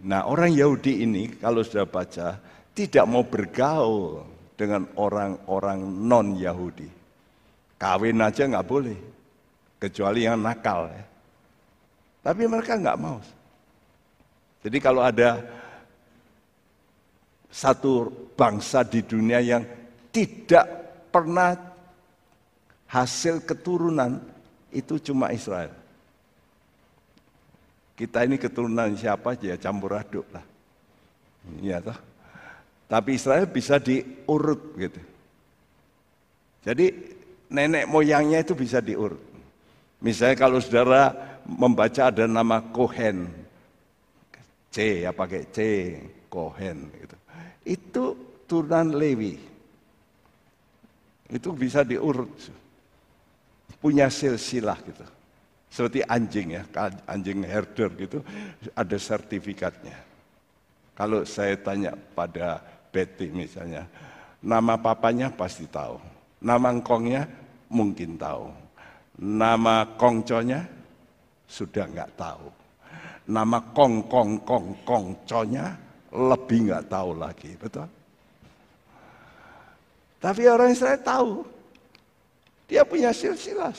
Nah 0.00 0.24
orang 0.24 0.52
Yahudi 0.52 1.04
ini 1.04 1.28
kalau 1.40 1.60
sudah 1.60 1.84
baca 1.84 2.40
tidak 2.72 3.04
mau 3.04 3.24
bergaul 3.24 4.24
dengan 4.56 4.88
orang-orang 4.96 5.80
non 5.84 6.36
Yahudi. 6.36 6.88
Kawin 7.80 8.20
aja 8.20 8.44
nggak 8.44 8.68
boleh, 8.68 8.96
kecuali 9.80 10.28
yang 10.28 10.40
nakal. 10.40 10.92
Ya. 10.92 11.09
Tapi 12.20 12.42
mereka 12.44 12.76
nggak 12.76 13.00
mau. 13.00 13.18
Jadi 14.60 14.78
kalau 14.78 15.00
ada 15.00 15.40
satu 17.48 18.12
bangsa 18.36 18.84
di 18.84 19.00
dunia 19.02 19.40
yang 19.40 19.64
tidak 20.12 20.66
pernah 21.10 21.56
hasil 22.86 23.42
keturunan 23.42 24.20
itu 24.70 25.00
cuma 25.00 25.32
Israel. 25.32 25.72
Kita 27.96 28.24
ini 28.24 28.40
keturunan 28.40 28.96
siapa 28.96 29.36
aja 29.36 29.52
ya 29.52 29.56
campur 29.60 29.96
aduk 29.96 30.24
lah. 30.32 30.44
Iya 31.60 31.84
toh. 31.84 31.98
Tapi 32.90 33.16
Israel 33.16 33.46
bisa 33.46 33.78
diurut 33.78 34.60
gitu. 34.76 35.00
Jadi 36.64 36.86
nenek 37.48 37.88
moyangnya 37.88 38.42
itu 38.42 38.52
bisa 38.56 38.82
diurut. 38.82 39.20
Misalnya 40.00 40.36
kalau 40.36 40.58
saudara 40.58 41.29
membaca 41.50 42.14
ada 42.14 42.30
nama 42.30 42.62
Kohen, 42.70 43.26
C 44.70 45.02
ya 45.02 45.10
pakai 45.10 45.42
C, 45.50 45.58
Kohen 46.30 46.86
gitu. 46.94 47.16
Itu 47.66 48.04
turunan 48.46 48.94
Lewi. 48.94 49.34
Itu 51.30 51.54
bisa 51.54 51.82
diurut. 51.82 52.30
Punya 53.82 54.06
silsilah 54.10 54.78
gitu. 54.86 55.06
Seperti 55.70 56.02
anjing 56.02 56.58
ya, 56.58 56.62
anjing 57.06 57.46
herder 57.46 57.94
gitu, 57.94 58.18
ada 58.74 58.96
sertifikatnya. 58.98 59.94
Kalau 60.98 61.22
saya 61.22 61.54
tanya 61.54 61.94
pada 61.94 62.58
Betty 62.90 63.30
misalnya, 63.30 63.86
nama 64.42 64.74
papanya 64.74 65.30
pasti 65.30 65.70
tahu. 65.70 66.02
Nama 66.42 66.74
engkongnya 66.74 67.30
mungkin 67.70 68.18
tahu. 68.18 68.50
Nama 69.22 69.94
kongconya 69.94 70.79
sudah 71.50 71.90
nggak 71.90 72.14
tahu. 72.14 72.46
Nama 73.26 73.58
kong 73.74 74.06
kong 74.06 74.30
kong 74.46 74.66
kongconya 74.86 75.74
lebih 76.14 76.70
nggak 76.70 76.86
tahu 76.86 77.10
lagi, 77.18 77.50
betul? 77.58 77.90
Tapi 80.22 80.42
orang 80.46 80.70
Israel 80.70 81.00
tahu. 81.02 81.32
Dia 82.70 82.86
punya 82.86 83.10
silsilah. 83.10 83.74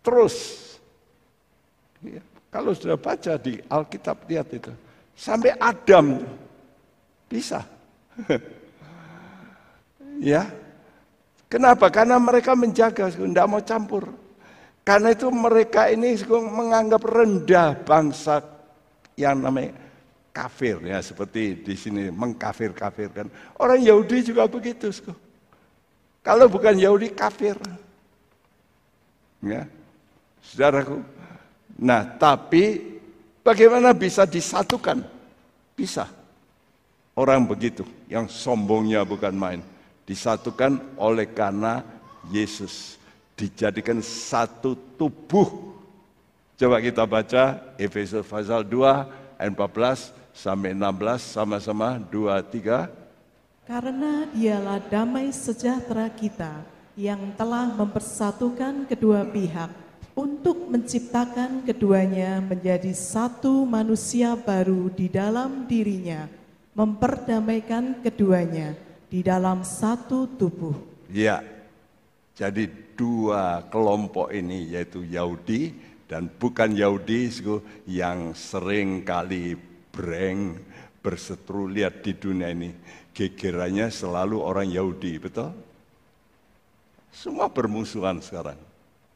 Terus. 0.00 0.36
Ya, 2.00 2.22
kalau 2.48 2.72
sudah 2.72 2.96
baca 2.96 3.36
di 3.36 3.60
Alkitab 3.68 4.24
lihat 4.24 4.48
itu. 4.54 4.72
Sampai 5.18 5.52
Adam 5.58 6.22
bisa. 7.28 7.60
ya. 10.32 10.48
Kenapa? 11.48 11.90
Karena 11.90 12.20
mereka 12.20 12.52
menjaga, 12.54 13.10
tidak 13.10 13.48
mau 13.50 13.60
campur. 13.64 14.27
Karena 14.88 15.12
itu 15.12 15.28
mereka 15.28 15.92
ini 15.92 16.16
menganggap 16.32 17.04
rendah 17.04 17.76
bangsa 17.84 18.40
yang 19.20 19.36
namanya 19.36 19.76
kafir 20.32 20.80
ya 20.80 20.96
seperti 21.04 21.60
di 21.60 21.76
sini 21.76 22.08
mengkafir-kafirkan. 22.08 23.28
Orang 23.60 23.84
Yahudi 23.84 24.32
juga 24.32 24.48
begitu. 24.48 24.88
Kalau 26.24 26.48
bukan 26.48 26.72
Yahudi 26.80 27.12
kafir. 27.12 27.60
Ya. 29.44 29.68
Saudaraku. 30.40 31.04
Nah, 31.76 32.08
tapi 32.16 32.96
bagaimana 33.44 33.92
bisa 33.92 34.24
disatukan? 34.24 35.04
Bisa. 35.76 36.08
Orang 37.12 37.44
begitu 37.44 37.84
yang 38.08 38.24
sombongnya 38.24 39.04
bukan 39.04 39.36
main. 39.36 39.60
Disatukan 40.08 40.80
oleh 40.96 41.28
karena 41.28 41.84
Yesus 42.32 42.97
dijadikan 43.38 44.02
satu 44.02 44.74
tubuh. 44.98 45.78
Coba 46.58 46.82
kita 46.82 47.06
baca 47.06 47.62
Efesus 47.78 48.26
pasal 48.26 48.66
2 48.66 49.38
ayat 49.38 49.54
14 49.54 50.10
sampai 50.34 50.74
16 50.74 51.22
sama-sama 51.22 52.02
2 52.10 52.34
3. 52.42 52.90
Karena 53.70 54.26
dialah 54.34 54.82
damai 54.90 55.30
sejahtera 55.30 56.10
kita 56.10 56.66
yang 56.98 57.30
telah 57.38 57.70
mempersatukan 57.78 58.90
kedua 58.90 59.22
pihak 59.22 59.70
untuk 60.18 60.66
menciptakan 60.66 61.62
keduanya 61.62 62.42
menjadi 62.42 62.90
satu 62.90 63.62
manusia 63.62 64.34
baru 64.34 64.90
di 64.90 65.06
dalam 65.06 65.70
dirinya, 65.70 66.26
memperdamaikan 66.74 68.02
keduanya 68.02 68.74
di 69.06 69.22
dalam 69.22 69.62
satu 69.62 70.26
tubuh. 70.26 70.74
Ya, 71.06 71.46
jadi 72.34 72.66
dua 72.98 73.70
kelompok 73.70 74.34
ini 74.34 74.74
yaitu 74.74 75.06
Yahudi 75.06 75.70
dan 76.10 76.26
bukan 76.26 76.74
Yahudi 76.74 77.30
yang 77.86 78.34
sering 78.34 79.06
kali 79.06 79.54
breng 79.94 80.58
berseteru 80.98 81.70
lihat 81.70 82.02
di 82.02 82.18
dunia 82.18 82.50
ini 82.50 82.74
gegerannya 83.18 83.90
selalu 83.90 84.38
orang 84.38 84.70
Yahudi, 84.70 85.18
betul? 85.18 85.50
Semua 87.10 87.50
bermusuhan 87.50 88.22
sekarang. 88.22 88.54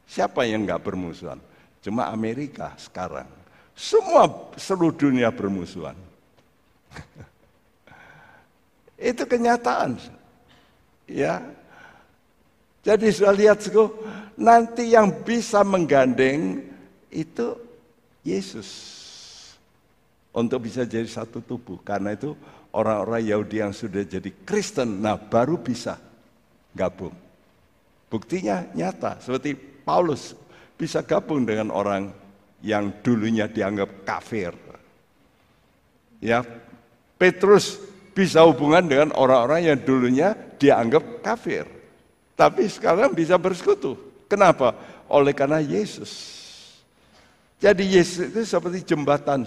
Siapa 0.03 0.43
yang 0.43 0.67
nggak 0.67 0.83
bermusuhan? 0.83 1.39
Cuma 1.79 2.11
Amerika 2.11 2.75
sekarang. 2.75 3.31
Semua 3.71 4.27
seluruh 4.59 4.91
dunia 4.91 5.31
bermusuhan. 5.31 5.95
Itu 8.99 9.23
kenyataan. 9.23 9.95
Ya, 11.07 11.39
jadi 12.83 13.07
sudah 13.15 13.31
lihat 13.31 13.63
nanti 14.35 14.91
yang 14.91 15.23
bisa 15.23 15.63
menggandeng 15.63 16.59
itu 17.07 17.55
Yesus. 18.27 18.69
Untuk 20.35 20.67
bisa 20.67 20.83
jadi 20.83 21.07
satu 21.07 21.39
tubuh. 21.39 21.79
Karena 21.85 22.11
itu 22.11 22.35
orang-orang 22.75 23.23
Yahudi 23.23 23.63
yang 23.63 23.71
sudah 23.71 24.03
jadi 24.03 24.33
Kristen, 24.43 24.99
nah 24.99 25.15
baru 25.15 25.55
bisa 25.61 25.95
gabung. 26.73 27.13
Buktinya 28.11 28.67
nyata, 28.75 29.21
seperti 29.23 29.55
Paulus 29.55 30.35
bisa 30.73 31.05
gabung 31.05 31.45
dengan 31.45 31.69
orang 31.69 32.09
yang 32.65 32.89
dulunya 33.05 33.45
dianggap 33.45 34.03
kafir. 34.03 34.51
Ya, 36.17 36.41
Petrus 37.15 37.77
bisa 38.11 38.41
hubungan 38.43 38.83
dengan 38.83 39.09
orang-orang 39.13 39.71
yang 39.71 39.79
dulunya 39.79 40.33
dianggap 40.57 41.21
kafir. 41.21 41.82
Tapi 42.33 42.65
sekarang 42.65 43.13
bisa 43.13 43.37
bersekutu. 43.37 43.97
Kenapa? 44.25 44.73
Oleh 45.05 45.33
karena 45.33 45.61
Yesus. 45.61 46.41
Jadi 47.61 47.95
Yesus 47.95 48.33
itu 48.33 48.41
seperti 48.43 48.81
jembatan. 48.81 49.45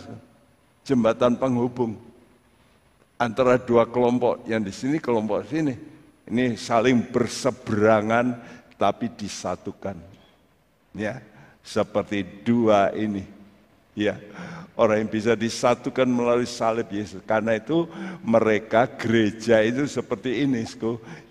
Jembatan 0.87 1.34
penghubung. 1.34 1.99
Antara 3.18 3.59
dua 3.59 3.84
kelompok. 3.91 4.47
Yang 4.47 4.62
di 4.62 4.72
sini 4.72 4.97
kelompok 5.03 5.45
sini. 5.51 5.74
Ini 6.26 6.55
saling 6.59 7.11
berseberangan 7.11 8.39
tapi 8.78 9.11
disatukan. 9.14 9.99
Ya, 10.95 11.20
seperti 11.62 12.22
dua 12.43 12.95
ini. 12.95 13.26
Ya, 13.97 14.18
orang 14.77 15.03
yang 15.03 15.11
bisa 15.11 15.33
disatukan 15.33 16.05
melalui 16.05 16.45
salib 16.45 16.87
Yesus. 16.93 17.24
Karena 17.24 17.57
itu 17.57 17.89
mereka 18.20 18.85
gereja 18.85 19.64
itu 19.64 19.89
seperti 19.89 20.45
ini, 20.45 20.62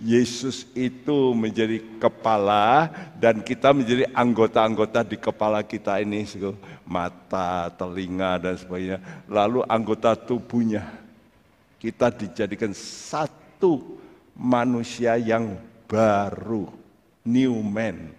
Yesus 0.02 0.66
itu 0.74 1.32
menjadi 1.38 1.80
kepala 2.02 2.90
dan 3.22 3.46
kita 3.46 3.72
menjadi 3.72 4.10
anggota-anggota 4.12 5.06
di 5.06 5.18
kepala 5.22 5.62
kita 5.62 6.02
ini, 6.02 6.26
Mata, 6.86 7.70
telinga 7.74 8.38
dan 8.42 8.58
sebagainya. 8.58 9.00
Lalu 9.30 9.66
anggota 9.66 10.14
tubuhnya 10.14 10.86
kita 11.82 12.10
dijadikan 12.10 12.74
satu 12.74 14.02
manusia 14.34 15.18
yang 15.22 15.54
baru, 15.86 16.70
new 17.26 17.62
man. 17.62 18.10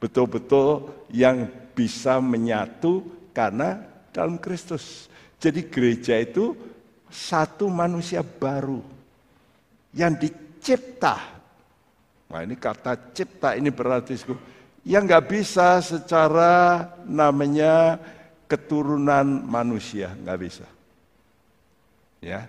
Betul-betul 0.00 0.88
yang 1.12 1.48
bisa 1.76 2.16
menyatu 2.20 3.04
karena 3.36 3.89
dalam 4.10 4.36
Kristus. 4.38 5.08
Jadi 5.40 5.66
gereja 5.66 6.18
itu 6.20 6.52
satu 7.10 7.66
manusia 7.66 8.22
baru 8.22 8.84
yang 9.96 10.14
dicipta. 10.14 11.18
Nah 12.30 12.40
ini 12.46 12.54
kata 12.54 13.10
cipta 13.10 13.58
ini 13.58 13.74
berarti 13.74 14.14
yang 14.86 15.04
nggak 15.08 15.26
bisa 15.26 15.82
secara 15.82 16.86
namanya 17.02 17.98
keturunan 18.46 19.26
manusia 19.46 20.14
nggak 20.14 20.40
bisa. 20.40 20.66
Ya, 22.20 22.44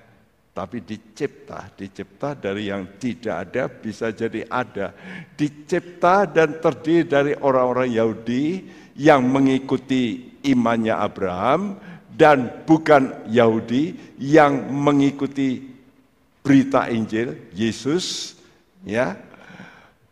tapi 0.52 0.84
dicipta, 0.84 1.72
dicipta 1.80 2.36
dari 2.36 2.68
yang 2.68 3.00
tidak 3.00 3.36
ada 3.48 3.64
bisa 3.72 4.12
jadi 4.12 4.44
ada. 4.52 4.92
Dicipta 5.40 6.28
dan 6.28 6.60
terdiri 6.60 7.08
dari 7.08 7.34
orang-orang 7.40 7.88
Yahudi 7.96 8.68
yang 9.00 9.24
mengikuti 9.24 10.31
imannya 10.46 10.94
Abraham 10.96 11.78
dan 12.12 12.66
bukan 12.68 13.26
Yahudi 13.32 13.98
yang 14.20 14.70
mengikuti 14.70 15.72
berita 16.42 16.90
Injil 16.90 17.38
Yesus 17.54 18.36
ya 18.86 19.18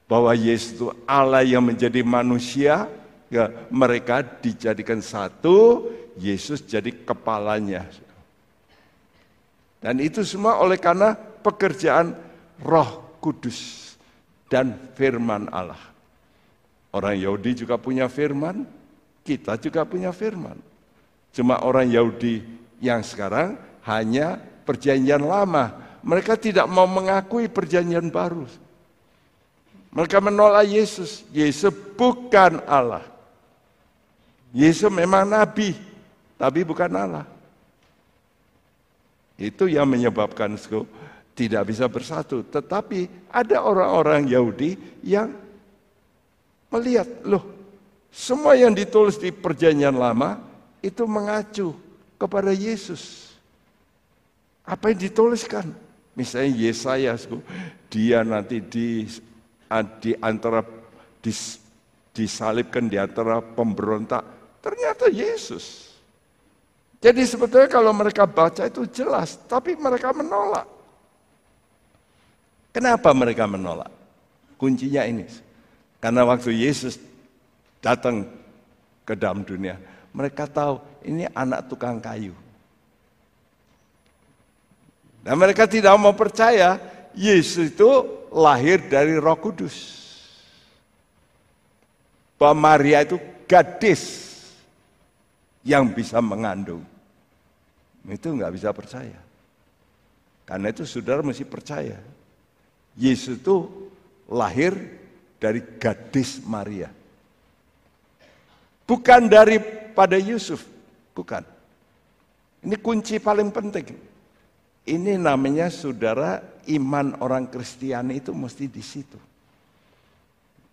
bahwa 0.09 0.33
Yesus 0.33 0.73
itu 0.77 0.87
Allah 1.05 1.45
yang 1.45 1.61
menjadi 1.61 2.01
manusia 2.01 2.89
ya, 3.29 3.45
mereka 3.69 4.25
dijadikan 4.25 5.05
satu 5.05 5.85
Yesus 6.17 6.65
jadi 6.65 6.89
kepalanya. 7.05 7.85
Dan 9.79 10.01
itu 10.03 10.25
semua 10.25 10.59
oleh 10.59 10.75
karena 10.75 11.15
pekerjaan 11.15 12.17
Roh 12.59 13.21
Kudus 13.23 13.93
dan 14.51 14.75
firman 14.97 15.47
Allah. 15.53 15.79
Orang 16.89 17.15
Yahudi 17.15 17.63
juga 17.63 17.77
punya 17.77 18.09
firman 18.09 18.65
kita 19.29 19.61
juga 19.61 19.85
punya 19.85 20.09
firman. 20.09 20.57
Cuma 21.29 21.61
orang 21.61 21.85
Yahudi 21.85 22.41
yang 22.81 23.05
sekarang 23.05 23.53
hanya 23.85 24.41
perjanjian 24.65 25.21
lama. 25.21 25.77
Mereka 26.01 26.33
tidak 26.41 26.65
mau 26.65 26.89
mengakui 26.89 27.45
perjanjian 27.45 28.09
baru. 28.09 28.49
Mereka 29.93 30.17
menolak 30.17 30.65
Yesus. 30.65 31.21
Yesus 31.29 31.69
bukan 31.93 32.65
Allah. 32.65 33.05
Yesus 34.49 34.89
memang 34.89 35.29
nabi, 35.29 35.77
tapi 36.33 36.65
bukan 36.65 36.89
Allah. 36.89 37.25
Itu 39.37 39.69
yang 39.69 39.85
menyebabkan 39.85 40.57
tidak 41.37 41.63
bisa 41.69 41.85
bersatu. 41.85 42.41
Tetapi 42.41 43.29
ada 43.29 43.61
orang-orang 43.61 44.25
Yahudi 44.25 44.73
yang 45.05 45.29
melihat, 46.73 47.05
loh 47.21 47.58
semua 48.09 48.57
yang 48.57 48.73
ditulis 48.73 49.21
di 49.21 49.29
perjanjian 49.29 49.93
lama 49.93 50.41
itu 50.81 51.05
mengacu 51.05 51.77
kepada 52.17 52.51
Yesus. 52.51 53.33
Apa 54.65 54.93
yang 54.93 54.99
dituliskan? 55.01 55.71
Misalnya 56.17 56.51
Yesaya, 56.51 57.15
dia 57.87 58.21
nanti 58.25 58.59
di, 58.59 59.07
di 60.03 60.11
antara 60.19 60.61
dis, 61.23 61.61
disalibkan 62.11 62.91
di 62.91 62.99
antara 62.99 63.39
pemberontak. 63.39 64.25
Ternyata 64.59 65.07
Yesus. 65.07 65.95
Jadi 66.99 67.23
sebetulnya 67.23 67.71
kalau 67.71 67.95
mereka 67.95 68.27
baca 68.27 68.67
itu 68.67 68.83
jelas, 68.91 69.39
tapi 69.47 69.79
mereka 69.79 70.11
menolak. 70.11 70.67
Kenapa 72.75 73.15
mereka 73.15 73.47
menolak? 73.47 73.89
Kuncinya 74.59 75.07
ini. 75.07 75.23
Karena 76.03 76.27
waktu 76.27 76.51
Yesus 76.51 76.99
datang 77.79 78.27
ke 79.03 79.13
dalam 79.15 79.43
dunia. 79.43 79.79
Mereka 80.13 80.45
tahu 80.51 80.79
ini 81.07 81.25
anak 81.31 81.71
tukang 81.71 81.97
kayu. 81.99 82.35
Dan 85.23 85.35
mereka 85.35 85.67
tidak 85.67 85.95
mau 85.99 86.15
percaya 86.15 86.79
Yesus 87.11 87.75
itu 87.75 87.89
lahir 88.31 88.87
dari 88.87 89.19
Roh 89.19 89.37
Kudus. 89.37 89.99
Bahwa 92.39 92.71
Maria 92.71 93.03
itu 93.03 93.19
gadis 93.43 94.31
yang 95.67 95.91
bisa 95.91 96.23
mengandung. 96.23 96.85
Itu 98.07 98.31
nggak 98.31 98.53
bisa 98.55 98.71
percaya. 98.71 99.19
Karena 100.47 100.71
itu 100.71 100.87
saudara 100.87 101.19
mesti 101.19 101.43
percaya. 101.43 101.99
Yesus 102.95 103.37
itu 103.43 103.69
lahir 104.31 104.73
dari 105.37 105.61
gadis 105.77 106.41
Maria. 106.41 106.89
Bukan 108.89 109.29
daripada 109.29 110.17
Yusuf, 110.17 110.65
bukan. 111.13 111.45
Ini 112.65 112.73
kunci 112.81 113.21
paling 113.21 113.53
penting. 113.53 113.93
Ini 114.89 115.13
namanya 115.21 115.69
saudara 115.69 116.41
iman 116.65 117.13
orang 117.21 117.45
Kristiani 117.45 118.17
itu 118.17 118.33
mesti 118.33 118.65
di 118.65 118.81
situ. 118.81 119.21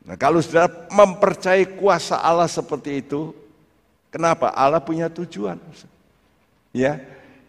Nah, 0.08 0.16
kalau 0.16 0.40
saudara 0.40 0.88
mempercayai 0.88 1.76
kuasa 1.76 2.16
Allah 2.16 2.48
seperti 2.48 3.04
itu, 3.04 3.36
kenapa? 4.08 4.48
Allah 4.56 4.80
punya 4.80 5.12
tujuan. 5.12 5.60
Ya. 6.72 6.96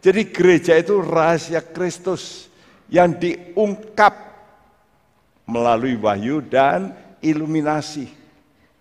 Jadi 0.03 0.27
gereja 0.27 0.75
itu 0.75 0.99
rahasia 0.99 1.63
Kristus 1.63 2.51
yang 2.91 3.15
diungkap 3.15 4.13
melalui 5.47 5.95
wahyu 5.95 6.43
dan 6.43 6.91
iluminasi 7.23 8.11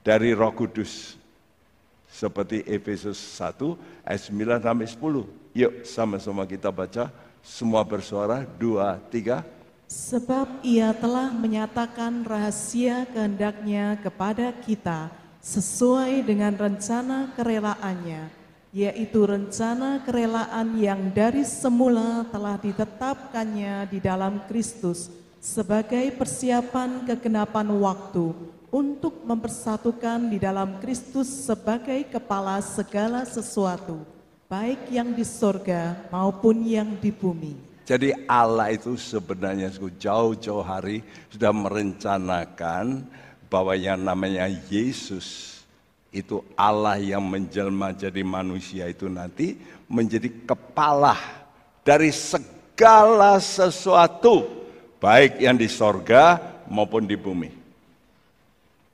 dari 0.03 0.35
Roh 0.35 0.51
Kudus. 0.51 1.15
Seperti 2.17 2.65
Efesus 2.65 3.21
1 3.37 3.77
ayat 4.01 4.23
9 4.33 4.65
sampai 4.65 4.89
10. 4.89 5.29
Yuk 5.53 5.73
sama-sama 5.85 6.49
kita 6.49 6.73
baca 6.73 7.13
semua 7.45 7.85
bersuara 7.85 8.49
dua 8.57 8.97
tiga. 9.13 9.45
Sebab 9.85 10.65
ia 10.65 10.97
telah 10.97 11.29
menyatakan 11.29 12.25
rahasia 12.25 13.05
kehendaknya 13.13 14.01
kepada 14.01 14.49
kita 14.65 15.13
sesuai 15.45 16.25
dengan 16.25 16.57
rencana 16.57 17.37
kerelaannya, 17.37 18.33
yaitu 18.73 19.21
rencana 19.23 20.01
kerelaan 20.01 20.73
yang 20.81 21.13
dari 21.13 21.45
semula 21.45 22.25
telah 22.33 22.57
ditetapkannya 22.57 23.93
di 23.93 24.01
dalam 24.01 24.41
Kristus 24.49 25.13
sebagai 25.37 26.17
persiapan 26.17 27.07
kegenapan 27.07 27.69
waktu 27.77 28.56
untuk 28.77 29.25
mempersatukan 29.25 30.29
di 30.29 30.37
dalam 30.37 30.77
Kristus 30.85 31.49
sebagai 31.49 31.97
kepala 32.13 32.61
segala 32.61 33.25
sesuatu, 33.25 34.05
baik 34.53 34.93
yang 34.93 35.17
di 35.17 35.25
sorga 35.25 35.97
maupun 36.13 36.61
yang 36.61 36.93
di 37.01 37.09
bumi. 37.09 37.57
Jadi 37.89 38.13
Allah 38.29 38.77
itu 38.77 38.93
sebenarnya 39.01 39.73
jauh-jauh 39.97 40.61
hari 40.61 41.01
sudah 41.33 41.57
merencanakan 41.57 43.09
bahwa 43.49 43.73
yang 43.73 43.97
namanya 43.97 44.45
Yesus 44.69 45.57
itu 46.13 46.45
Allah 46.53 47.01
yang 47.01 47.25
menjelma 47.25 47.97
jadi 47.97 48.21
manusia 48.29 48.93
itu 48.93 49.09
nanti 49.09 49.57
menjadi 49.89 50.29
kepala 50.45 51.17
dari 51.81 52.13
segala 52.13 53.41
sesuatu 53.41 54.45
baik 55.01 55.41
yang 55.41 55.57
di 55.57 55.71
sorga 55.71 56.37
maupun 56.69 57.09
di 57.09 57.17
bumi. 57.17 57.56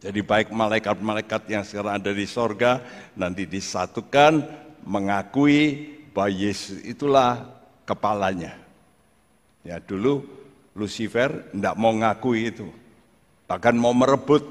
Jadi 0.02 0.18
baik 0.18 0.50
malaikat-malaikat 0.50 1.46
yang 1.46 1.62
sekarang 1.62 2.02
ada 2.02 2.10
di 2.10 2.26
sorga 2.26 2.82
nanti 3.14 3.46
disatukan 3.46 4.42
mengakui 4.82 5.94
bahwa 6.10 6.30
Yesus 6.34 6.82
itulah 6.82 7.46
kepalanya. 7.86 8.58
Ya 9.62 9.78
dulu 9.78 10.26
Lucifer 10.74 11.46
tidak 11.54 11.78
mau 11.78 11.94
ngakui 11.94 12.50
itu, 12.50 12.66
bahkan 13.46 13.78
mau 13.78 13.94
merebut. 13.94 14.42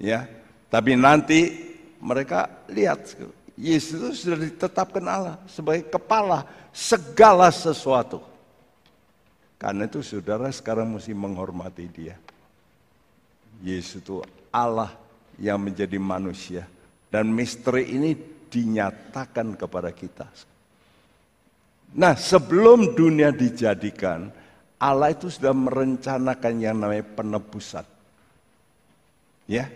Ya, 0.00 0.28
Tapi 0.72 0.96
nanti 0.96 1.72
mereka 2.00 2.48
lihat 2.72 3.16
Yesus 3.56 4.24
sudah 4.24 4.40
ditetapkan 4.40 5.04
Allah 5.04 5.36
sebagai 5.48 5.88
kepala 5.88 6.44
segala 6.72 7.48
sesuatu. 7.52 8.24
Karena 9.60 9.84
itu 9.84 10.00
saudara 10.00 10.48
sekarang 10.48 10.88
mesti 10.96 11.12
menghormati 11.12 11.84
dia. 11.92 12.16
Yesus 13.60 14.00
itu 14.00 14.24
Allah 14.50 14.92
yang 15.40 15.58
menjadi 15.62 15.96
manusia. 15.96 16.66
Dan 17.10 17.34
misteri 17.34 17.90
ini 17.90 18.14
dinyatakan 18.50 19.58
kepada 19.58 19.90
kita. 19.90 20.26
Nah 21.98 22.14
sebelum 22.14 22.94
dunia 22.94 23.34
dijadikan, 23.34 24.30
Allah 24.78 25.10
itu 25.10 25.26
sudah 25.26 25.50
merencanakan 25.50 26.54
yang 26.62 26.78
namanya 26.78 27.02
penebusan. 27.02 27.86
Ya. 29.50 29.66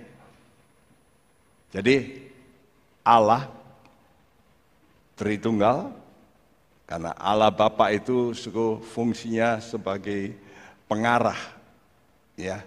Jadi 1.75 2.23
Allah 3.03 3.51
Tritunggal 5.15 5.95
karena 6.91 7.15
Allah 7.15 7.55
Bapa 7.55 7.95
itu 7.95 8.35
suku 8.35 8.83
fungsinya 8.83 9.63
sebagai 9.63 10.35
pengarah 10.91 11.39
ya 12.35 12.67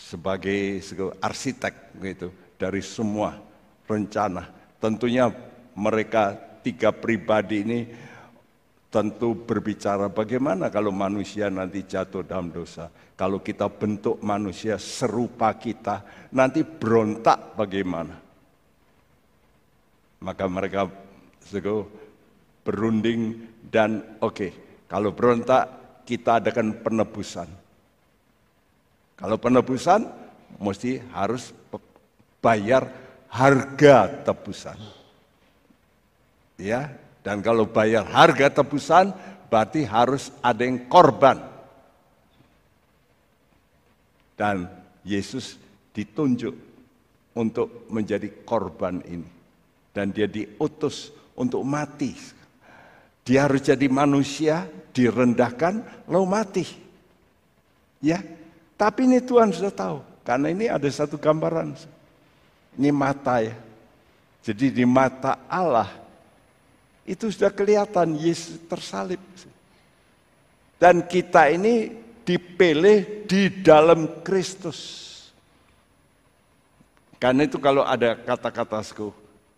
sebagai 0.00 0.80
arsitek 1.20 1.74
gitu 2.00 2.28
dari 2.56 2.80
semua 2.80 3.36
rencana. 3.84 4.48
Tentunya 4.80 5.28
mereka 5.76 6.32
tiga 6.64 6.88
pribadi 6.88 7.56
ini 7.60 7.80
tentu 8.90 9.38
berbicara 9.38 10.10
bagaimana 10.10 10.66
kalau 10.72 10.90
manusia 10.90 11.52
nanti 11.52 11.84
jatuh 11.84 12.24
dalam 12.24 12.48
dosa. 12.48 12.88
Kalau 13.14 13.44
kita 13.44 13.68
bentuk 13.68 14.16
manusia 14.24 14.80
serupa 14.80 15.52
kita, 15.52 16.00
nanti 16.32 16.64
berontak 16.64 17.52
bagaimana? 17.52 18.16
Maka 20.24 20.44
mereka 20.48 20.88
berunding 22.64 23.44
dan 23.60 24.16
oke, 24.24 24.32
okay, 24.32 24.50
kalau 24.88 25.12
berontak 25.12 25.68
kita 26.08 26.40
adakan 26.40 26.80
penebusan. 26.80 27.59
Kalau 29.20 29.36
penebusan 29.36 30.08
mesti 30.56 30.96
harus 31.12 31.52
bayar 32.40 32.88
harga 33.28 34.08
tebusan. 34.24 34.80
Ya, 36.56 36.92
dan 37.20 37.44
kalau 37.44 37.68
bayar 37.68 38.08
harga 38.08 38.48
tebusan 38.48 39.12
berarti 39.52 39.84
harus 39.84 40.32
ada 40.40 40.64
yang 40.64 40.88
korban. 40.88 41.36
Dan 44.40 44.64
Yesus 45.04 45.60
ditunjuk 45.92 46.56
untuk 47.36 47.88
menjadi 47.92 48.28
korban 48.48 49.04
ini. 49.04 49.28
Dan 49.92 50.16
dia 50.16 50.24
diutus 50.24 51.12
untuk 51.36 51.60
mati. 51.60 52.16
Dia 53.20 53.44
harus 53.44 53.60
jadi 53.60 53.84
manusia, 53.92 54.64
direndahkan, 54.96 56.08
lalu 56.08 56.24
mati. 56.24 56.64
Ya, 58.00 58.24
tapi 58.80 59.04
ini 59.04 59.20
Tuhan 59.20 59.52
sudah 59.52 59.68
tahu. 59.68 59.98
Karena 60.24 60.48
ini 60.48 60.64
ada 60.64 60.88
satu 60.88 61.20
gambaran. 61.20 61.76
Ini 62.80 62.88
mata 62.88 63.44
ya. 63.44 63.52
Jadi 64.40 64.72
di 64.72 64.88
mata 64.88 65.44
Allah 65.44 65.92
itu 67.04 67.28
sudah 67.28 67.52
kelihatan 67.52 68.16
Yesus 68.16 68.56
tersalib. 68.64 69.20
Dan 70.80 71.04
kita 71.04 71.52
ini 71.52 71.92
dipilih 72.24 73.28
di 73.28 73.60
dalam 73.60 74.24
Kristus. 74.24 75.12
Karena 77.20 77.44
itu 77.44 77.60
kalau 77.60 77.84
ada 77.84 78.16
kata-kata 78.16 78.80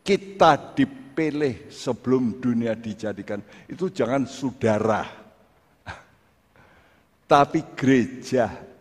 kita 0.03 0.75
dipilih 0.75 1.01
dipilih 1.13 1.69
sebelum 1.69 2.41
dunia 2.41 2.73
dijadikan 2.73 3.45
itu 3.69 3.93
jangan 3.93 4.25
saudara. 4.25 5.05
Tapi 7.29 7.61
gereja. 7.77 8.72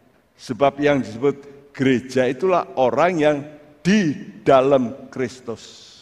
Sebab 0.41 0.81
yang 0.81 1.05
disebut 1.05 1.69
gereja 1.69 2.25
itulah 2.25 2.65
orang 2.73 3.13
yang 3.21 3.37
di 3.85 4.17
dalam 4.41 5.09
Kristus. 5.13 5.93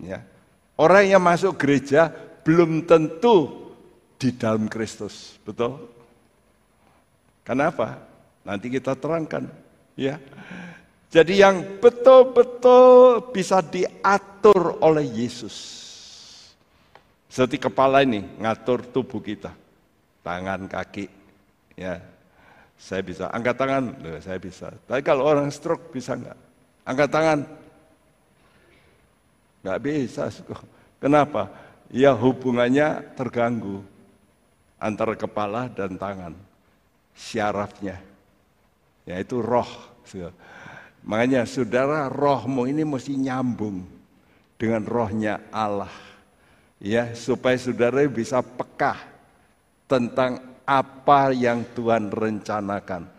Ya. 0.00 0.24
Orang 0.80 1.04
yang 1.04 1.20
masuk 1.20 1.60
gereja 1.60 2.08
belum 2.40 2.88
tentu 2.88 3.68
di 4.16 4.32
dalam 4.32 4.72
Kristus, 4.72 5.36
betul? 5.44 5.84
Kenapa? 7.44 8.00
Nanti 8.40 8.72
kita 8.72 8.96
terangkan, 8.96 9.44
ya. 9.92 10.16
Jadi 11.12 11.44
yang 11.44 11.76
betul-betul 11.76 13.28
bisa 13.36 13.60
diatur 13.60 14.80
oleh 14.80 15.04
Yesus. 15.04 15.56
Seperti 17.28 17.60
kepala 17.60 18.00
ini 18.00 18.24
ngatur 18.40 18.88
tubuh 18.88 19.20
kita. 19.20 19.52
Tangan, 20.24 20.64
kaki. 20.64 21.08
Ya, 21.76 22.00
saya 22.80 23.04
bisa. 23.04 23.28
Angkat 23.28 23.60
tangan, 23.60 23.84
Loh, 24.00 24.16
saya 24.24 24.40
bisa. 24.40 24.72
Tapi 24.88 25.04
kalau 25.04 25.28
orang 25.28 25.52
stroke 25.52 25.92
bisa 25.92 26.16
enggak? 26.16 26.38
Angkat 26.88 27.08
tangan. 27.12 27.38
Enggak 29.60 29.80
bisa. 29.84 30.22
Kenapa? 30.96 31.52
Ya 31.92 32.16
hubungannya 32.16 33.04
terganggu 33.12 33.84
antara 34.80 35.12
kepala 35.12 35.68
dan 35.68 36.00
tangan. 36.00 36.32
Syarafnya. 37.12 38.00
Yaitu 39.04 39.44
roh. 39.44 39.68
Makanya 41.04 41.44
saudara 41.44 42.08
rohmu 42.08 42.64
ini 42.64 42.82
mesti 42.82 43.12
nyambung 43.14 43.84
dengan 44.56 44.82
rohnya 44.88 45.44
Allah. 45.52 45.92
Ya, 46.80 47.12
supaya 47.12 47.60
saudara 47.60 48.00
bisa 48.08 48.40
peka 48.40 48.96
tentang 49.84 50.49
apa 50.70 51.34
yang 51.34 51.66
Tuhan 51.74 52.14
rencanakan. 52.14 53.10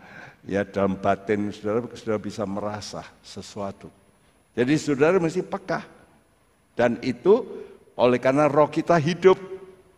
Ya, 0.48 0.64
dalam 0.64 0.96
batin 0.96 1.52
saudara 1.52 1.84
sudah 1.92 2.18
bisa 2.18 2.48
merasa 2.48 3.04
sesuatu. 3.20 3.92
Jadi 4.56 4.74
saudara 4.80 5.20
mesti 5.20 5.44
peka. 5.44 5.84
Dan 6.72 6.98
itu 7.04 7.44
oleh 8.00 8.18
karena 8.18 8.48
roh 8.48 8.72
kita 8.72 8.96
hidup. 8.96 9.36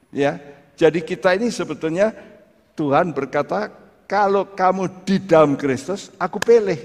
Ya, 0.10 0.42
jadi 0.74 1.00
kita 1.00 1.38
ini 1.38 1.54
sebetulnya 1.54 2.12
Tuhan 2.74 3.14
berkata, 3.14 3.70
kalau 4.10 4.50
kamu 4.50 5.06
di 5.06 5.22
dalam 5.22 5.54
Kristus, 5.54 6.10
aku 6.18 6.42
pilih. 6.42 6.78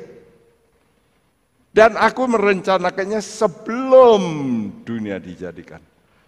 Dan 1.72 1.96
aku 1.96 2.24
merencanakannya 2.28 3.20
sebelum 3.20 4.20
dunia 4.84 5.20
dijadikan. 5.20 5.80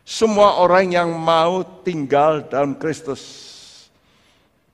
Semua 0.03 0.59
orang 0.59 0.91
yang 0.91 1.11
mau 1.15 1.63
tinggal 1.87 2.45
dalam 2.51 2.75
Kristus. 2.77 3.49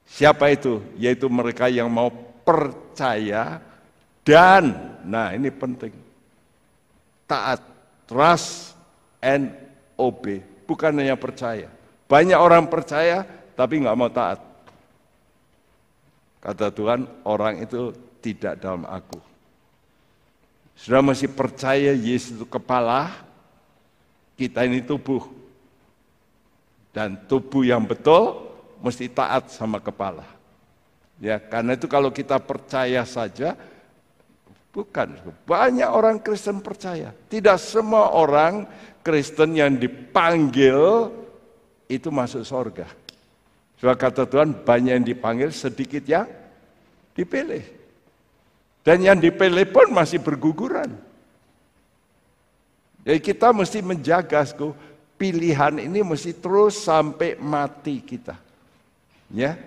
Siapa 0.07 0.55
itu? 0.55 0.81
Yaitu 0.97 1.27
mereka 1.27 1.67
yang 1.67 1.91
mau 1.91 2.09
percaya 2.47 3.59
dan, 4.27 4.75
nah 5.07 5.31
ini 5.31 5.55
penting, 5.55 5.95
taat, 7.31 7.63
trust 8.11 8.75
and 9.23 9.55
obey. 9.95 10.43
Bukan 10.67 10.99
hanya 10.99 11.15
percaya. 11.15 11.71
Banyak 12.11 12.39
orang 12.39 12.67
percaya 12.67 13.23
tapi 13.55 13.83
nggak 13.83 13.99
mau 13.99 14.11
taat. 14.11 14.43
Kata 16.43 16.71
Tuhan, 16.71 17.07
orang 17.27 17.63
itu 17.63 17.95
tidak 18.23 18.63
dalam 18.63 18.87
aku. 18.87 19.19
Sudah 20.75 21.03
masih 21.03 21.31
percaya 21.31 21.95
Yesus 21.95 22.39
itu 22.39 22.47
kepala, 22.47 23.15
kita 24.35 24.67
ini 24.67 24.83
tubuh. 24.83 25.23
Dan 26.95 27.19
tubuh 27.31 27.63
yang 27.63 27.83
betul 27.87 28.46
mesti 28.81 29.09
taat 29.11 29.53
sama 29.53 29.81
kepala. 29.81 30.25
Ya, 31.17 31.41
karena 31.41 31.77
itu 31.77 31.89
kalau 31.89 32.13
kita 32.13 32.37
percaya 32.37 33.01
saja, 33.09 33.57
bukan 34.77 35.17
banyak 35.49 35.89
orang 35.89 36.21
Kristen 36.21 36.61
percaya. 36.61 37.17
Tidak 37.33 37.57
semua 37.57 38.13
orang 38.13 38.69
Kristen 39.01 39.57
yang 39.57 39.73
dipanggil 39.81 41.09
itu 41.89 42.13
masuk 42.13 42.45
sorga. 42.45 42.85
Sebab 43.81 43.97
kata 43.97 44.29
Tuhan 44.29 44.53
banyak 44.65 44.93
yang 45.01 45.07
dipanggil, 45.07 45.49
sedikit 45.53 46.05
yang 46.05 46.29
dipilih. 47.17 47.65
Dan 48.85 49.03
yang 49.03 49.19
dipilih 49.19 49.67
pun 49.73 49.91
masih 49.93 50.21
berguguran. 50.21 50.93
Jadi 53.07 53.19
kita 53.23 53.55
mesti 53.55 53.81
menjaga 53.81 54.43
pilihan 55.17 55.81
ini 55.81 56.05
mesti 56.05 56.37
terus 56.37 56.85
sampai 56.85 57.39
mati 57.41 58.03
kita. 58.05 58.46
Ya. 59.33 59.59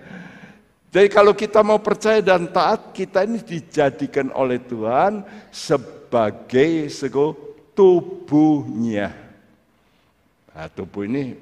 Jadi 0.90 1.08
kalau 1.08 1.36
kita 1.36 1.62
mau 1.62 1.78
percaya 1.78 2.18
dan 2.18 2.50
taat, 2.50 2.90
kita 2.90 3.22
ini 3.22 3.38
dijadikan 3.38 4.34
oleh 4.34 4.58
Tuhan 4.58 5.22
sebagai 5.54 6.90
sego 6.90 7.38
tubuhnya. 7.78 9.14
Nah, 10.50 10.66
tubuh 10.72 11.06
ini 11.06 11.38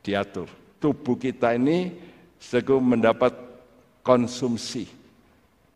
diatur. 0.00 0.46
Tubuh 0.78 1.18
kita 1.18 1.58
ini 1.58 1.90
sego 2.38 2.78
mendapat 2.78 3.34
konsumsi 4.06 4.98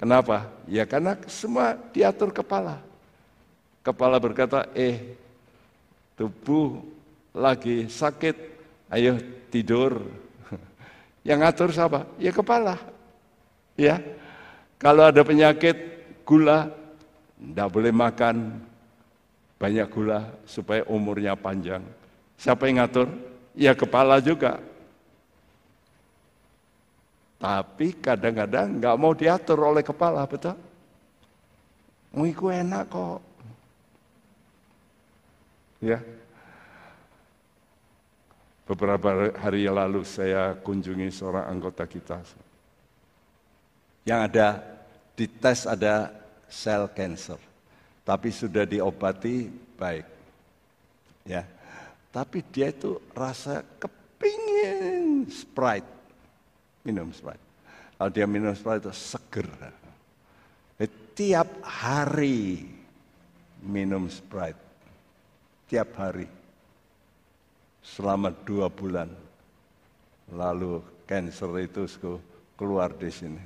Kenapa? 0.03 0.51
Ya 0.67 0.83
karena 0.83 1.15
semua 1.31 1.79
diatur 1.95 2.35
kepala. 2.35 2.83
Kepala 3.87 4.19
berkata, 4.19 4.67
eh 4.75 5.15
tubuh 6.19 6.83
lagi 7.31 7.87
sakit, 7.87 8.35
ayo 8.91 9.23
tidur. 9.55 10.03
Yang 11.23 11.39
ngatur 11.39 11.69
siapa? 11.71 12.01
Ya 12.19 12.35
kepala. 12.35 12.77
Ya, 13.79 14.03
kalau 14.77 15.07
ada 15.07 15.23
penyakit 15.23 15.75
gula, 16.27 16.69
tidak 17.39 17.69
boleh 17.73 17.95
makan 17.95 18.61
banyak 19.57 19.87
gula 19.89 20.27
supaya 20.43 20.83
umurnya 20.91 21.39
panjang. 21.39 21.83
Siapa 22.35 22.67
yang 22.67 22.83
ngatur? 22.83 23.07
Ya 23.55 23.73
kepala 23.79 24.19
juga. 24.19 24.59
Tapi 27.39 27.95
kadang-kadang 27.99 28.79
nggak 28.79 28.99
mau 28.99 29.15
diatur 29.15 29.59
oleh 29.63 29.83
kepala, 29.83 30.27
betul? 30.27 30.59
Ngiku 32.15 32.51
enak 32.51 32.85
kok. 32.91 33.21
Ya. 35.83 35.99
Beberapa 38.63 39.35
hari 39.35 39.67
yang 39.67 39.75
lalu 39.75 40.07
saya 40.07 40.55
kunjungi 40.55 41.11
seorang 41.11 41.51
anggota 41.51 41.83
kita. 41.83 42.23
Yang 44.07 44.21
ada 44.31 44.49
di 45.19 45.27
tes 45.27 45.67
ada 45.67 46.15
sel 46.47 46.87
cancer. 46.95 47.39
Tapi 48.03 48.31
sudah 48.31 48.67
diobati 48.67 49.51
baik. 49.79 50.07
Ya. 51.27 51.47
Tapi 52.13 52.45
dia 52.51 52.71
itu 52.71 52.99
rasa 53.15 53.65
kepingin 53.81 55.27
Sprite 55.31 55.93
minum 56.87 57.11
Sprite. 57.15 57.43
Kalau 57.99 58.11
dia 58.11 58.27
minum 58.27 58.55
Sprite 58.55 58.91
itu 58.91 58.95
seger. 58.95 59.49
Tiap 61.13 61.61
hari 61.61 62.65
minum 63.61 64.09
Sprite. 64.09 64.59
Tiap 65.69 65.93
hari. 66.01 66.25
Selama 67.83 68.31
dua 68.47 68.71
bulan. 68.71 69.11
Lalu 70.33 70.81
cancer 71.05 71.51
itu 71.61 71.85
keluar 72.57 72.95
di 72.95 73.11
sini. 73.11 73.45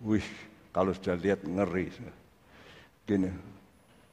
Wih, 0.00 0.24
kalau 0.72 0.94
sudah 0.94 1.18
lihat 1.18 1.44
ngeri. 1.44 1.90
Gini, 3.04 3.28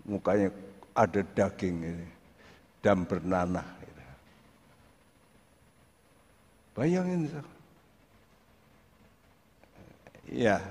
mukanya 0.03 0.49
ada 0.97 1.21
daging 1.21 1.77
ini. 1.85 2.07
Dan 2.81 3.05
bernanah. 3.05 3.77
Bayangin, 6.77 7.25
Ya, 10.29 10.61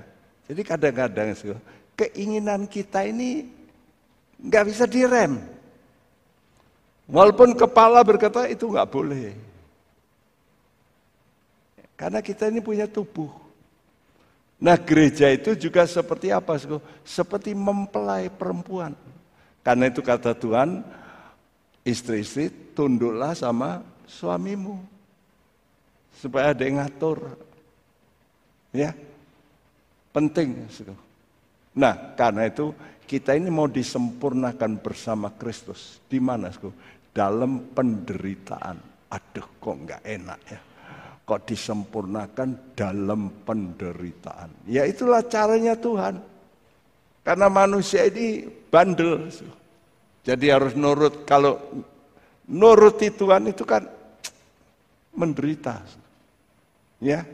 jadi 0.47 0.61
kadang-kadang 0.63 1.35
keinginan 1.97 2.69
kita 2.69 3.03
ini 3.03 3.49
nggak 4.39 4.65
bisa 4.69 4.85
direm. 4.87 5.41
Walaupun 7.07 7.55
kepala 7.55 8.03
berkata 8.03 8.51
itu 8.51 8.67
nggak 8.67 8.91
boleh. 8.91 9.31
Karena 11.95 12.19
kita 12.21 12.51
ini 12.51 12.61
punya 12.61 12.85
tubuh. 12.85 13.31
Nah 14.59 14.77
gereja 14.77 15.31
itu 15.31 15.55
juga 15.55 15.87
seperti 15.87 16.29
apa? 16.29 16.59
Seperti 17.01 17.55
mempelai 17.55 18.29
perempuan. 18.29 18.93
Karena 19.63 19.89
itu 19.89 20.03
kata 20.03 20.35
Tuhan, 20.35 20.83
istri-istri 21.87 22.51
tunduklah 22.75 23.33
sama 23.33 23.81
suamimu. 24.05 24.77
Supaya 26.17 26.51
ada 26.51 26.63
yang 26.65 26.83
ngatur. 26.83 27.37
Ya, 28.75 28.91
Penting. 30.17 30.65
Nah, 31.77 32.17
karena 32.17 32.49
itu 32.49 32.73
kita 33.05 33.37
ini 33.37 33.53
mau 33.53 33.69
disempurnakan 33.69 34.81
bersama 34.81 35.29
Kristus. 35.29 36.01
Di 36.09 36.17
mana? 36.17 36.49
Dalam 37.17 37.73
penderitaan. 37.73 38.77
Aduh, 39.09 39.47
kok 39.57 39.77
nggak 39.81 40.05
enak 40.05 40.39
ya. 40.45 40.59
Kok 41.25 41.41
disempurnakan 41.49 42.77
dalam 42.77 43.41
penderitaan. 43.41 44.69
Ya 44.69 44.85
itulah 44.85 45.25
caranya 45.25 45.73
Tuhan. 45.73 46.21
Karena 47.25 47.49
manusia 47.49 48.05
ini 48.05 48.45
bandel. 48.69 49.33
Jadi 50.21 50.45
harus 50.47 50.77
nurut. 50.77 51.25
Kalau 51.25 51.57
nuruti 52.45 53.09
Tuhan 53.09 53.49
itu 53.49 53.65
kan 53.65 53.83
menderita. 55.17 55.81
Ya, 57.01 57.25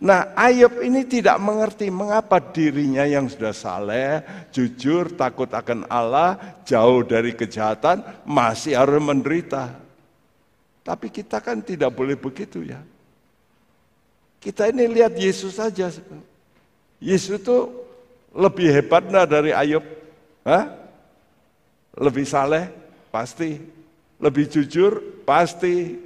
Nah 0.00 0.32
Ayub 0.32 0.80
ini 0.80 1.04
tidak 1.04 1.36
mengerti 1.36 1.92
mengapa 1.92 2.40
dirinya 2.40 3.04
yang 3.04 3.28
sudah 3.28 3.52
saleh, 3.52 4.24
jujur, 4.48 5.12
takut 5.12 5.52
akan 5.52 5.84
Allah, 5.92 6.40
jauh 6.64 7.04
dari 7.04 7.36
kejahatan, 7.36 8.00
masih 8.24 8.80
harus 8.80 8.96
menderita. 8.96 9.76
Tapi 10.80 11.12
kita 11.12 11.44
kan 11.44 11.60
tidak 11.60 11.92
boleh 11.92 12.16
begitu 12.16 12.64
ya. 12.64 12.80
Kita 14.40 14.72
ini 14.72 14.88
lihat 14.88 15.12
Yesus 15.20 15.60
saja. 15.60 15.92
Yesus 16.96 17.36
itu 17.36 17.68
lebih 18.32 18.72
hebat 18.72 19.04
dari 19.28 19.52
Ayub. 19.52 19.84
Hah? 20.48 20.64
Lebih 21.92 22.24
saleh? 22.24 22.72
Pasti. 23.12 23.60
Lebih 24.16 24.48
jujur? 24.48 24.96
Pasti. 25.28 26.00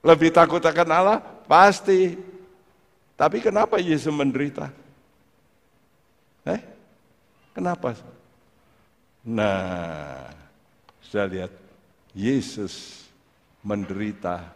Lebih 0.00 0.32
takut 0.32 0.64
akan 0.64 0.88
Allah? 0.88 1.20
Pasti. 1.44 2.32
Tapi 3.14 3.38
kenapa 3.38 3.78
Yesus 3.78 4.10
menderita? 4.10 4.70
Eh? 6.44 6.60
Kenapa? 7.54 7.94
Nah, 9.24 10.28
saya 11.00 11.26
lihat 11.30 11.52
Yesus 12.12 13.06
menderita 13.62 14.52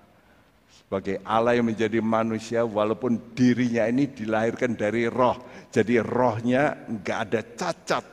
sebagai 0.69 1.21
Allah 1.25 1.57
yang 1.57 1.71
menjadi 1.71 2.01
manusia 2.01 2.67
walaupun 2.67 3.37
dirinya 3.37 3.87
ini 3.87 4.11
dilahirkan 4.11 4.75
dari 4.75 5.07
roh. 5.07 5.39
Jadi 5.69 6.01
rohnya 6.01 6.75
nggak 6.89 7.19
ada 7.29 7.41
cacat. 7.45 8.05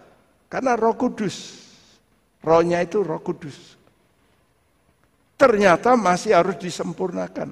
Karena 0.51 0.77
roh 0.77 0.95
kudus. 0.95 1.65
Rohnya 2.45 2.83
itu 2.85 3.01
roh 3.01 3.19
kudus. 3.23 3.75
Ternyata 5.35 5.99
masih 5.99 6.37
harus 6.37 6.55
disempurnakan 6.61 7.51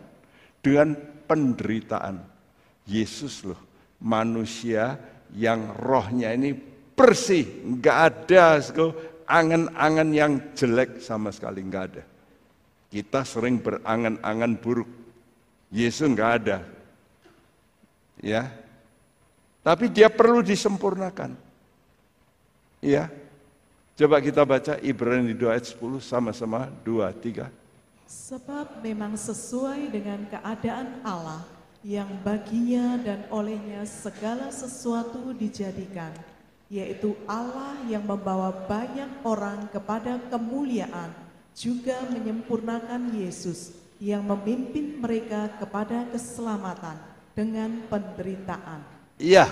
dengan 0.63 0.95
penderitaan. 1.27 2.32
Yesus 2.83 3.47
loh, 3.47 3.59
manusia 4.03 4.99
yang 5.33 5.71
rohnya 5.73 6.35
ini 6.35 6.53
bersih, 6.93 7.63
nggak 7.63 7.97
ada 7.97 8.59
angan-angan 9.27 10.09
yang 10.13 10.33
jelek 10.53 10.99
sama 10.99 11.31
sekali 11.31 11.63
nggak 11.63 11.85
ada. 11.89 12.03
Kita 12.93 13.25
sering 13.25 13.57
berangan-angan 13.57 14.53
buruk. 14.61 14.89
Yesus 15.73 16.05
nggak 16.05 16.31
ada. 16.43 16.61
Ya. 18.21 18.53
Tapi 19.65 19.89
dia 19.89 20.13
perlu 20.13 20.45
disempurnakan. 20.45 21.33
Ya. 22.83 23.09
Coba 23.97 24.21
kita 24.21 24.45
baca 24.45 24.77
Ibrani 24.81 25.33
2 25.33 25.53
ayat 25.53 25.65
10 25.69 26.01
sama-sama 26.01 26.69
2 26.85 27.09
3. 27.17 27.49
Sebab 28.05 28.85
memang 28.85 29.17
sesuai 29.17 29.89
dengan 29.89 30.21
keadaan 30.29 31.01
Allah 31.01 31.41
yang 31.83 32.07
baginya 32.23 32.95
dan 33.03 33.27
olehnya 33.27 33.83
segala 33.83 34.47
sesuatu 34.55 35.35
dijadikan, 35.35 36.15
yaitu 36.71 37.11
Allah 37.27 37.75
yang 37.91 38.07
membawa 38.07 38.55
banyak 38.55 39.11
orang 39.27 39.67
kepada 39.67 40.15
kemuliaan, 40.31 41.11
juga 41.51 41.99
menyempurnakan 42.07 43.11
Yesus 43.19 43.75
yang 43.99 44.23
memimpin 44.23 44.95
mereka 44.97 45.51
kepada 45.59 46.07
keselamatan 46.07 46.95
dengan 47.35 47.83
penderitaan. 47.91 48.79
Iya, 49.19 49.51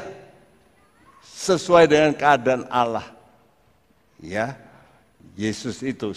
sesuai 1.28 1.86
dengan 1.92 2.16
keadaan 2.16 2.64
Allah. 2.72 3.12
Ya, 4.24 4.56
Yesus 5.36 5.84
itu 5.84 6.16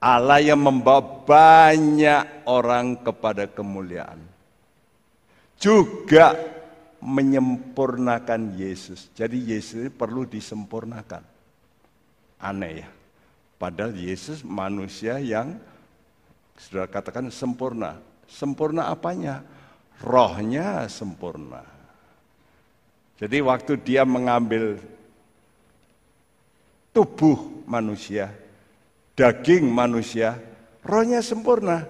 Allah 0.00 0.40
yang 0.40 0.58
membawa 0.58 1.04
banyak 1.22 2.48
orang 2.48 2.96
kepada 2.98 3.46
kemuliaan 3.46 4.31
juga 5.62 6.34
menyempurnakan 6.98 8.58
Yesus. 8.58 9.06
Jadi 9.14 9.38
Yesus 9.54 9.86
ini 9.86 9.90
perlu 9.94 10.26
disempurnakan. 10.26 11.22
Aneh 12.42 12.82
ya. 12.82 12.88
Padahal 13.62 13.94
Yesus 13.94 14.42
manusia 14.42 15.22
yang 15.22 15.54
sudah 16.58 16.90
katakan 16.90 17.30
sempurna. 17.30 18.02
Sempurna 18.26 18.90
apanya? 18.90 19.46
Rohnya 20.02 20.90
sempurna. 20.90 21.62
Jadi 23.22 23.38
waktu 23.38 23.78
dia 23.78 24.02
mengambil 24.02 24.82
tubuh 26.90 27.62
manusia, 27.70 28.34
daging 29.14 29.70
manusia, 29.70 30.42
rohnya 30.82 31.22
sempurna, 31.22 31.86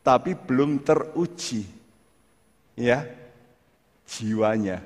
tapi 0.00 0.32
belum 0.32 0.80
teruji 0.80 1.79
ya 2.80 3.04
jiwanya. 4.08 4.80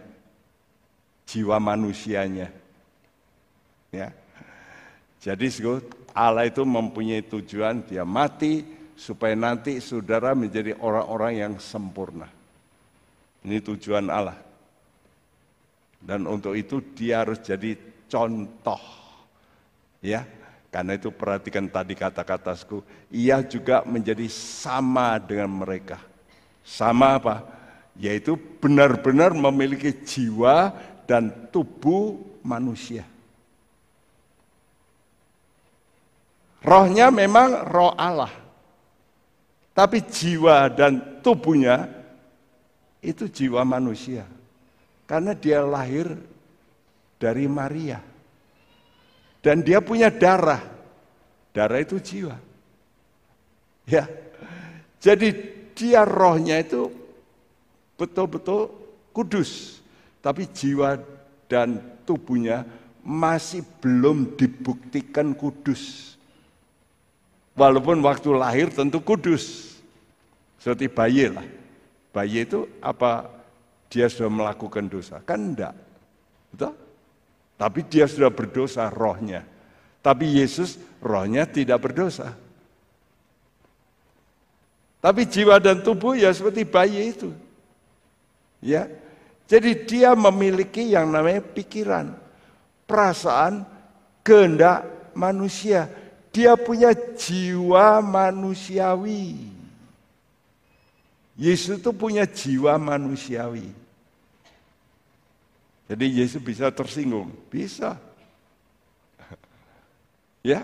jiwa 1.24 1.56
manusianya. 1.56 2.52
Ya. 3.88 4.12
Jadi 5.24 5.48
Allah 6.12 6.44
itu 6.46 6.62
mempunyai 6.68 7.24
tujuan 7.24 7.80
dia 7.80 8.04
mati 8.04 8.60
supaya 8.94 9.32
nanti 9.32 9.80
saudara 9.80 10.36
menjadi 10.36 10.76
orang-orang 10.78 11.32
yang 11.34 11.52
sempurna. 11.56 12.28
Ini 13.40 13.58
tujuan 13.64 14.12
Allah. 14.12 14.36
Dan 16.04 16.28
untuk 16.28 16.52
itu 16.52 16.84
dia 16.92 17.24
harus 17.24 17.40
jadi 17.40 17.72
contoh. 18.04 18.80
Ya, 20.04 20.28
karena 20.68 21.00
itu 21.00 21.08
perhatikan 21.08 21.64
tadi 21.72 21.96
kata-kataku, 21.96 22.84
ia 23.08 23.40
juga 23.40 23.80
menjadi 23.88 24.28
sama 24.28 25.16
dengan 25.16 25.48
mereka. 25.48 25.96
Sama 26.60 27.16
apa? 27.16 27.63
Yaitu 27.94 28.34
benar-benar 28.58 29.30
memiliki 29.32 29.94
jiwa 30.02 30.74
dan 31.06 31.30
tubuh 31.54 32.18
manusia. 32.42 33.06
Rohnya 36.64 37.12
memang 37.12 37.68
roh 37.68 37.92
Allah. 37.92 38.32
Tapi 39.76 40.00
jiwa 40.06 40.70
dan 40.72 41.20
tubuhnya 41.20 41.90
itu 43.04 43.28
jiwa 43.28 43.60
manusia. 43.68 44.24
Karena 45.04 45.36
dia 45.36 45.60
lahir 45.60 46.16
dari 47.20 47.44
Maria. 47.44 48.00
Dan 49.44 49.60
dia 49.60 49.84
punya 49.84 50.08
darah. 50.08 50.64
Darah 51.52 51.78
itu 51.84 52.00
jiwa. 52.00 52.40
Ya. 53.84 54.08
Jadi 55.04 55.28
dia 55.76 56.08
rohnya 56.08 56.64
itu 56.64 56.88
betul-betul 57.98 58.70
kudus. 59.14 59.80
Tapi 60.24 60.48
jiwa 60.48 60.98
dan 61.46 61.78
tubuhnya 62.08 62.64
masih 63.04 63.60
belum 63.84 64.34
dibuktikan 64.34 65.36
kudus. 65.36 66.16
Walaupun 67.54 68.00
waktu 68.02 68.32
lahir 68.34 68.72
tentu 68.72 68.98
kudus. 68.98 69.76
Seperti 70.58 70.88
bayi 70.88 71.28
lah. 71.28 71.44
Bayi 72.10 72.48
itu 72.48 72.64
apa 72.80 73.28
dia 73.92 74.08
sudah 74.08 74.32
melakukan 74.32 74.88
dosa? 74.88 75.20
Kan 75.22 75.52
enggak. 75.52 75.76
Betul? 76.50 76.72
Tapi 77.54 77.80
dia 77.86 78.08
sudah 78.10 78.32
berdosa 78.32 78.90
rohnya. 78.90 79.46
Tapi 80.02 80.40
Yesus 80.40 80.80
rohnya 80.98 81.46
tidak 81.46 81.84
berdosa. 81.84 82.34
Tapi 85.04 85.28
jiwa 85.28 85.60
dan 85.60 85.84
tubuh 85.84 86.16
ya 86.16 86.32
seperti 86.32 86.64
bayi 86.64 87.12
itu. 87.12 87.28
Ya. 88.64 88.88
Jadi 89.44 89.84
dia 89.84 90.16
memiliki 90.16 90.96
yang 90.96 91.12
namanya 91.12 91.44
pikiran, 91.44 92.16
perasaan, 92.88 93.68
kehendak 94.24 94.88
manusia 95.12 95.92
dia 96.34 96.58
punya 96.58 96.90
jiwa 96.90 98.02
manusiawi. 98.02 99.54
Yesus 101.38 101.78
itu 101.78 101.90
punya 101.94 102.26
jiwa 102.26 102.74
manusiawi. 102.74 103.70
Jadi 105.86 106.06
Yesus 106.10 106.42
bisa 106.42 106.74
tersinggung, 106.74 107.30
bisa. 107.46 107.94
Ya, 110.44 110.60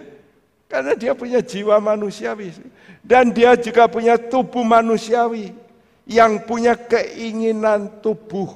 karena 0.69 0.93
dia 0.93 1.17
punya 1.17 1.41
jiwa 1.41 1.81
manusiawi 1.81 2.53
dan 3.01 3.33
dia 3.33 3.57
juga 3.57 3.89
punya 3.89 4.21
tubuh 4.21 4.61
manusiawi 4.61 5.57
yang 6.09 6.45
punya 6.45 6.77
keinginan 6.77 8.01
tubuh. 8.01 8.53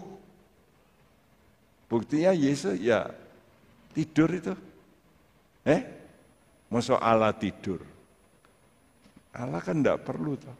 Buktinya 1.91 2.33
Yesus 2.33 2.81
ya 2.81 3.11
tidur 3.95 4.29
itu. 4.33 4.55
Eh? 5.65 5.81
Masa 6.69 6.99
Allah 6.99 7.31
tidur? 7.33 7.81
Allah 9.35 9.59
kan 9.63 9.79
enggak 9.79 10.03
perlu 10.03 10.39
toh. 10.39 10.57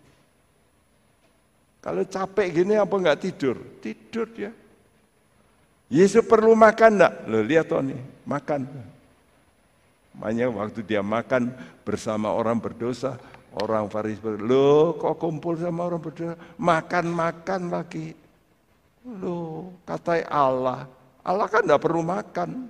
Kalau 1.85 2.03
capek 2.07 2.49
gini 2.63 2.75
apa 2.79 2.95
enggak 2.97 3.21
tidur? 3.21 3.57
Tidur 3.83 4.27
dia. 4.33 4.51
Yesus 5.93 6.25
perlu 6.25 6.57
makan 6.57 6.91
enggak? 6.97 7.15
Lo 7.29 7.39
lihat 7.43 7.67
toh 7.71 7.83
nih, 7.83 8.01
makan. 8.27 8.67
Makanya 10.15 10.47
waktu 10.51 10.81
dia 10.87 11.03
makan 11.03 11.51
bersama 11.83 12.31
orang 12.31 12.63
berdosa, 12.63 13.19
orang 13.63 13.87
Faris 13.87 14.19
lo 14.23 14.99
kok 14.99 15.21
kumpul 15.21 15.55
sama 15.55 15.87
orang 15.87 16.03
berdosa, 16.03 16.35
makan-makan 16.59 17.61
lagi. 17.71 18.17
Lo 19.05 19.71
kata 19.85 20.25
Allah, 20.27 20.89
Allah 21.23 21.47
kan 21.47 21.63
enggak 21.63 21.83
perlu 21.83 22.03
makan. 22.03 22.67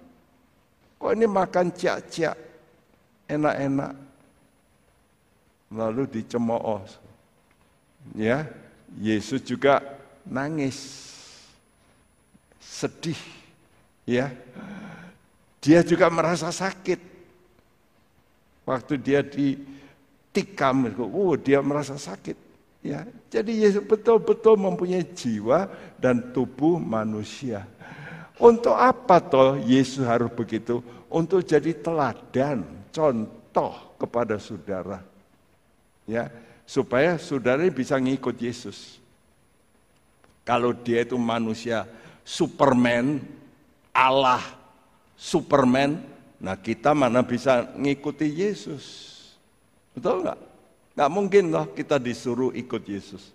Kok 0.99 1.13
ini 1.15 1.27
makan 1.29 1.73
ciak-ciak? 1.73 2.55
enak-enak 3.29 3.93
lalu 5.73 6.07
dicemooh. 6.07 6.85
Ya, 8.15 8.47
Yesus 9.01 9.41
juga 9.43 9.81
nangis. 10.29 11.03
Sedih. 12.61 13.19
Ya. 14.05 14.29
Dia 15.65 15.81
juga 15.81 16.13
merasa 16.13 16.53
sakit. 16.53 17.01
Waktu 18.69 18.95
dia 19.01 19.25
ditikam, 20.35 20.91
oh 20.99 21.39
dia 21.39 21.63
merasa 21.63 21.95
sakit. 21.95 22.35
Ya, 22.83 23.07
jadi 23.33 23.65
Yesus 23.65 23.87
betul-betul 23.87 24.61
mempunyai 24.61 25.07
jiwa 25.07 25.71
dan 25.97 26.35
tubuh 26.35 26.77
manusia. 26.77 27.65
Untuk 28.37 28.75
apa 28.75 29.23
toh 29.23 29.57
Yesus 29.63 30.05
harus 30.05 30.29
begitu? 30.35 30.83
Untuk 31.07 31.47
jadi 31.47 31.71
teladan 31.71 32.67
contoh 32.91 33.95
kepada 33.97 34.37
saudara. 34.43 35.01
Ya, 36.05 36.29
supaya 36.69 37.17
saudara 37.17 37.65
bisa 37.71 37.97
ngikut 37.97 38.37
Yesus. 38.37 39.01
Kalau 40.45 40.77
dia 40.77 41.09
itu 41.09 41.17
manusia 41.17 41.89
Superman, 42.21 43.23
Allah 43.97 44.45
Superman, 45.17 46.05
nah 46.37 46.59
kita 46.59 46.93
mana 46.93 47.25
bisa 47.25 47.65
ngikuti 47.81 48.29
Yesus? 48.29 49.14
Betul 49.95 50.27
nggak? 50.27 50.39
Nggak 50.95 51.11
mungkin 51.11 51.45
loh 51.51 51.67
kita 51.71 51.97
disuruh 51.99 52.51
ikut 52.55 52.83
Yesus. 52.87 53.35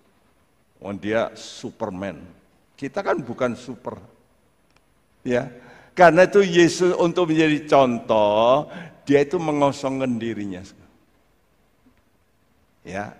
Oh 0.79 0.95
dia 0.95 1.31
Superman. 1.35 2.19
Kita 2.79 3.03
kan 3.03 3.19
bukan 3.19 3.55
super. 3.59 3.99
Ya, 5.27 5.51
karena 5.91 6.23
itu 6.23 6.39
Yesus 6.39 6.95
untuk 6.95 7.27
menjadi 7.27 7.67
contoh, 7.67 8.71
dia 9.03 9.19
itu 9.19 9.35
mengosongkan 9.35 10.15
dirinya. 10.15 10.63
Ya, 12.87 13.11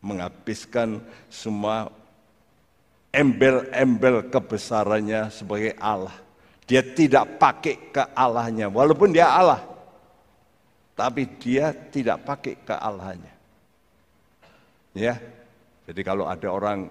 menghabiskan 0.00 1.04
semua 1.28 1.92
embel-embel 3.12 4.32
kebesarannya 4.32 5.28
sebagai 5.28 5.76
Allah. 5.76 6.16
Dia 6.64 6.80
tidak 6.80 7.36
pakai 7.36 7.92
ke 7.92 8.02
Allahnya, 8.16 8.72
walaupun 8.72 9.12
dia 9.12 9.28
Allah. 9.28 9.75
Tapi 10.96 11.28
dia 11.36 11.76
tidak 11.92 12.24
pakai 12.24 12.56
ke 12.56 12.72
Allahnya. 12.72 13.34
Ya, 14.96 15.20
jadi 15.84 16.00
kalau 16.00 16.24
ada 16.24 16.48
orang 16.48 16.88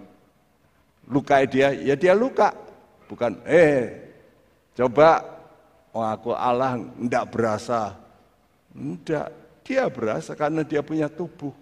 luka 1.09 1.41
dia, 1.49 1.73
ya 1.73 1.97
dia 1.97 2.13
luka. 2.13 2.53
Bukan, 3.09 3.41
eh, 3.49 4.13
coba 4.77 5.25
oh 5.89 6.05
aku 6.05 6.37
Allah 6.37 6.77
enggak 6.77 7.25
berasa 7.33 7.97
tidak, 8.75 9.31
dia 9.63 9.87
berasa 9.87 10.35
karena 10.35 10.61
dia 10.61 10.83
punya 10.83 11.07
tubuh. 11.07 11.55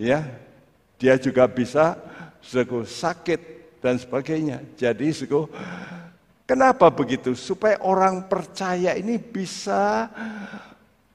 Ya, 0.00 0.24
dia 0.96 1.20
juga 1.20 1.44
bisa 1.44 1.94
suku 2.40 2.88
sakit 2.88 3.40
dan 3.84 4.00
sebagainya. 4.00 4.64
Jadi 4.80 5.12
suku 5.12 5.44
kenapa 6.48 6.88
begitu? 6.88 7.36
Supaya 7.36 7.76
orang 7.84 8.24
percaya 8.26 8.96
ini 8.96 9.20
bisa 9.20 10.08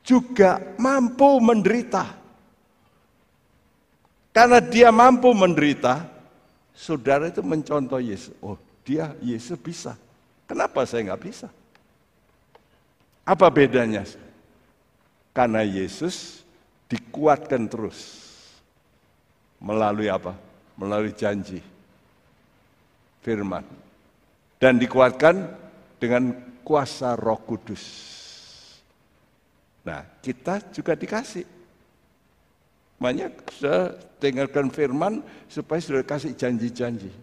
juga 0.06 0.62
mampu 0.78 1.42
menderita. 1.42 2.14
Karena 4.30 4.62
dia 4.62 4.94
mampu 4.94 5.34
menderita, 5.34 6.06
saudara 6.78 7.26
itu 7.26 7.42
mencontoh 7.42 7.98
Yesus. 7.98 8.36
Oh, 8.40 8.56
dia 8.86 9.18
Yesus 9.20 9.58
bisa. 9.58 9.98
Kenapa 10.46 10.86
saya 10.86 11.10
nggak 11.10 11.24
bisa? 11.26 11.50
Apa 13.26 13.50
bedanya? 13.50 14.06
Karena 15.34 15.66
Yesus 15.66 16.46
dikuatkan 16.86 17.66
terus. 17.66 18.22
Melalui 19.58 20.06
apa? 20.06 20.38
Melalui 20.78 21.16
janji. 21.18 21.64
Firman. 23.26 23.66
Dan 24.62 24.78
dikuatkan 24.78 25.50
dengan 25.98 26.30
kuasa 26.62 27.18
roh 27.18 27.42
kudus. 27.42 27.82
Nah, 29.86 30.02
kita 30.20 30.60
juga 30.74 30.98
dikasih. 30.98 31.46
Sudah 33.54 33.94
dengarkan 34.18 34.74
firman 34.74 35.22
supaya 35.46 35.78
sudah 35.78 36.02
kasih 36.02 36.34
janji-janji. 36.34 37.14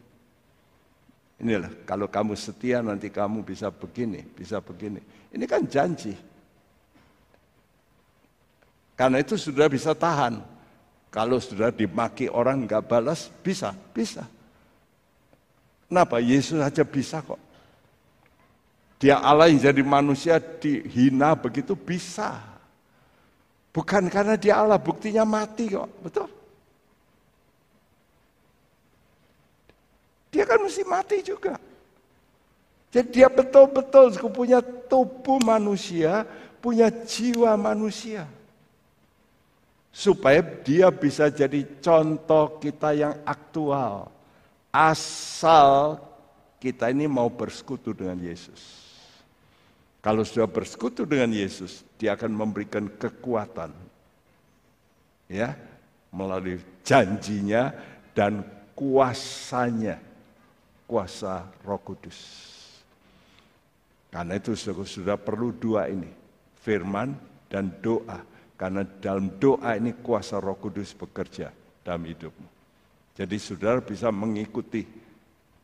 inilah 1.42 1.74
kalau 1.82 2.06
kamu 2.06 2.38
setia 2.38 2.78
nanti 2.78 3.10
kamu 3.10 3.42
bisa 3.42 3.66
begini, 3.66 4.22
bisa 4.22 4.62
begini. 4.62 5.02
Ini 5.34 5.42
kan 5.50 5.66
janji. 5.66 6.14
Karena 8.94 9.18
itu 9.18 9.34
sudah 9.34 9.66
bisa 9.66 9.90
tahan. 9.90 10.38
Kalau 11.10 11.42
sudah 11.42 11.74
dimaki 11.74 12.30
orang 12.30 12.62
nggak 12.62 12.86
balas, 12.86 13.26
bisa, 13.42 13.74
bisa. 13.90 14.22
Kenapa? 15.90 16.22
Yesus 16.22 16.62
saja 16.62 16.86
bisa 16.86 17.18
kok. 17.26 17.42
Dia 19.02 19.18
Allah 19.18 19.50
yang 19.50 19.58
jadi 19.58 19.82
manusia 19.82 20.38
dihina 20.38 21.34
begitu 21.34 21.74
bisa. 21.74 22.51
Bukan 23.72 24.12
karena 24.12 24.36
dia 24.36 24.60
Allah, 24.60 24.76
buktinya 24.76 25.24
mati 25.24 25.72
kok, 25.72 25.88
betul? 26.04 26.28
Dia 30.28 30.44
kan 30.44 30.60
mesti 30.60 30.84
mati 30.84 31.24
juga. 31.24 31.56
Jadi 32.92 33.08
dia 33.08 33.32
betul-betul 33.32 34.12
punya 34.28 34.60
tubuh 34.60 35.40
manusia, 35.40 36.28
punya 36.60 36.92
jiwa 36.92 37.56
manusia. 37.56 38.28
Supaya 39.88 40.44
dia 40.44 40.92
bisa 40.92 41.32
jadi 41.32 41.64
contoh 41.80 42.60
kita 42.60 42.92
yang 42.92 43.16
aktual. 43.24 44.12
Asal 44.72 46.00
kita 46.60 46.92
ini 46.92 47.08
mau 47.08 47.28
bersekutu 47.32 47.96
dengan 47.96 48.20
Yesus. 48.20 48.81
Kalau 50.02 50.26
sudah 50.26 50.50
bersekutu 50.50 51.06
dengan 51.06 51.30
Yesus, 51.30 51.86
dia 51.94 52.18
akan 52.18 52.34
memberikan 52.34 52.90
kekuatan. 52.90 53.70
Ya, 55.30 55.54
melalui 56.10 56.58
janjinya 56.82 57.70
dan 58.10 58.42
kuasanya 58.74 60.02
kuasa 60.90 61.46
Roh 61.62 61.78
Kudus. 61.80 62.18
Karena 64.12 64.36
itu 64.36 64.52
sudah 64.58 65.16
perlu 65.16 65.54
dua 65.56 65.88
ini, 65.88 66.10
firman 66.60 67.14
dan 67.46 67.70
doa. 67.80 68.20
Karena 68.58 68.82
dalam 69.00 69.38
doa 69.38 69.78
ini 69.78 69.94
kuasa 70.02 70.42
Roh 70.42 70.58
Kudus 70.58 70.92
bekerja 70.98 71.54
dalam 71.86 72.04
hidupmu. 72.10 72.48
Jadi 73.16 73.36
saudara 73.38 73.78
bisa 73.78 74.10
mengikuti 74.10 74.82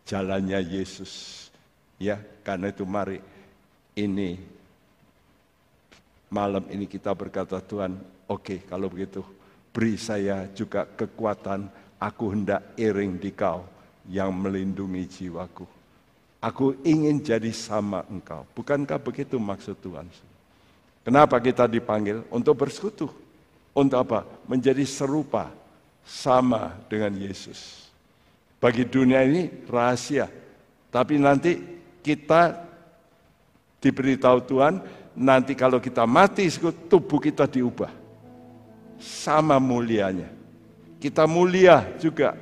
jalannya 0.07 0.62
Yesus. 0.62 1.45
Ya, 1.99 2.22
karena 2.47 2.70
itu 2.70 2.86
mari 2.86 3.18
ini 3.99 4.38
malam 6.30 6.62
ini 6.70 6.86
kita 6.86 7.11
berkata 7.16 7.59
Tuhan, 7.59 7.99
oke 8.30 8.38
okay, 8.38 8.59
kalau 8.70 8.86
begitu 8.86 9.26
beri 9.74 9.99
saya 9.99 10.46
juga 10.55 10.86
kekuatan, 10.86 11.66
aku 11.99 12.24
hendak 12.30 12.62
iring 12.78 13.18
di 13.18 13.34
kau 13.34 13.66
yang 14.07 14.30
melindungi 14.30 15.05
jiwaku. 15.09 15.66
Aku 16.38 16.78
ingin 16.86 17.18
jadi 17.18 17.51
sama 17.51 18.07
engkau. 18.07 18.46
Bukankah 18.55 19.03
begitu 19.03 19.42
maksud 19.42 19.74
Tuhan? 19.82 20.07
Kenapa 21.03 21.42
kita 21.42 21.66
dipanggil? 21.66 22.22
Untuk 22.30 22.55
bersekutu. 22.62 23.11
Untuk 23.74 23.99
apa? 23.99 24.22
Menjadi 24.46 24.86
serupa, 24.86 25.51
sama 26.09 26.78
dengan 26.88 27.12
Yesus. 27.18 27.90
Bagi 28.62 28.86
dunia 28.86 29.26
ini 29.26 29.51
rahasia. 29.66 30.30
Tapi 30.88 31.20
nanti 31.20 31.59
kita 32.01 32.67
diberitahu 33.79 34.39
Tuhan, 34.47 34.83
nanti 35.14 35.55
kalau 35.55 35.79
kita 35.83 36.07
mati, 36.07 36.47
tubuh 36.91 37.18
kita 37.18 37.47
diubah. 37.47 37.91
Sama 38.99 39.62
mulianya. 39.62 40.31
Kita 40.99 41.31
mulia 41.31 41.87
juga 42.03 42.35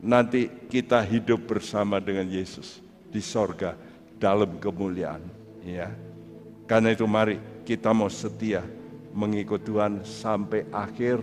nanti 0.00 0.48
kita 0.48 1.04
hidup 1.04 1.44
bersama 1.44 2.00
dengan 2.00 2.24
Yesus 2.24 2.80
di 3.12 3.20
sorga 3.20 3.76
dalam 4.16 4.56
kemuliaan. 4.56 5.20
Ya, 5.60 5.92
karena 6.64 6.96
itu 6.96 7.04
mari 7.04 7.36
kita 7.68 7.92
mau 7.92 8.08
setia 8.08 8.64
mengikut 9.12 9.60
Tuhan 9.60 10.04
sampai 10.04 10.64
akhir. 10.72 11.20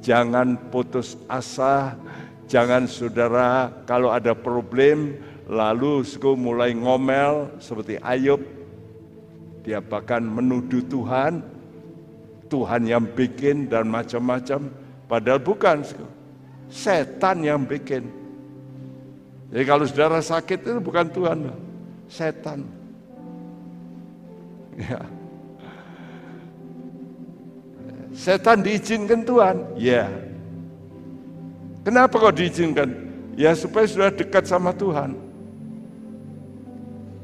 Jangan 0.00 0.72
putus 0.72 1.14
asa, 1.28 1.94
jangan 2.48 2.88
saudara 2.88 3.68
kalau 3.84 4.08
ada 4.08 4.32
problem 4.32 5.20
lalu 5.50 6.06
suku 6.06 6.38
mulai 6.38 6.70
ngomel 6.70 7.50
seperti 7.58 7.98
Ayub. 7.98 8.38
Dia 9.66 9.82
bahkan 9.82 10.22
menuduh 10.22 10.80
Tuhan, 10.86 11.42
Tuhan 12.46 12.86
yang 12.86 13.02
bikin 13.02 13.66
dan 13.66 13.90
macam-macam. 13.90 14.70
Padahal 15.10 15.42
bukan. 15.42 15.82
Suku 15.82 16.06
Setan 16.70 17.42
yang 17.42 17.66
bikin. 17.66 18.06
Jadi 19.50 19.64
kalau 19.66 19.82
saudara 19.82 20.22
sakit 20.22 20.62
itu 20.62 20.78
bukan 20.78 21.10
Tuhan, 21.10 21.38
setan. 22.06 22.62
Ya. 24.78 25.02
Setan 28.14 28.62
diizinkan 28.62 29.26
Tuhan, 29.26 29.56
ya. 29.74 30.06
Kenapa 31.82 32.14
kok 32.14 32.38
diizinkan? 32.38 32.94
Ya 33.34 33.50
supaya 33.58 33.90
sudah 33.90 34.14
dekat 34.14 34.46
sama 34.46 34.70
Tuhan. 34.70 35.29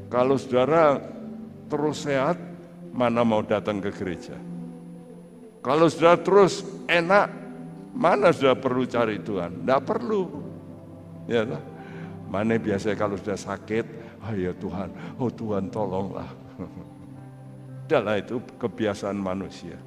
Kalau 0.07 0.39
saudara 0.39 0.99
terus 1.67 2.07
sehat, 2.07 2.39
mana 2.95 3.21
mau 3.27 3.43
datang 3.43 3.83
ke 3.83 3.91
gereja? 3.91 4.39
Kalau 5.59 5.91
sudah 5.91 6.15
terus 6.15 6.63
enak, 6.87 7.27
Mana 7.97 8.29
sudah 8.29 8.53
perlu 8.53 8.85
cari 8.85 9.17
Tuhan? 9.17 9.65
Tidak 9.65 9.81
perlu. 9.81 10.29
Ya, 11.25 11.41
mana 12.29 12.53
biasa 12.61 12.93
kalau 12.93 13.17
sudah 13.17 13.33
sakit, 13.33 13.85
oh 14.21 14.33
ya 14.37 14.53
Tuhan, 14.53 14.89
oh 15.17 15.33
Tuhan 15.33 15.73
tolonglah. 15.73 16.29
Adalah 17.89 18.21
itu 18.21 18.37
kebiasaan 18.61 19.17
manusia. 19.17 19.81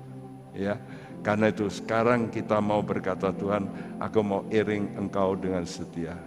Ya, 0.51 0.75
karena 1.23 1.55
itu 1.55 1.71
sekarang 1.71 2.35
kita 2.35 2.59
mau 2.59 2.83
berkata 2.83 3.31
Tuhan, 3.31 3.71
aku 4.03 4.19
mau 4.27 4.43
iring 4.51 4.99
engkau 4.99 5.39
dengan 5.39 5.63
setia. 5.63 6.19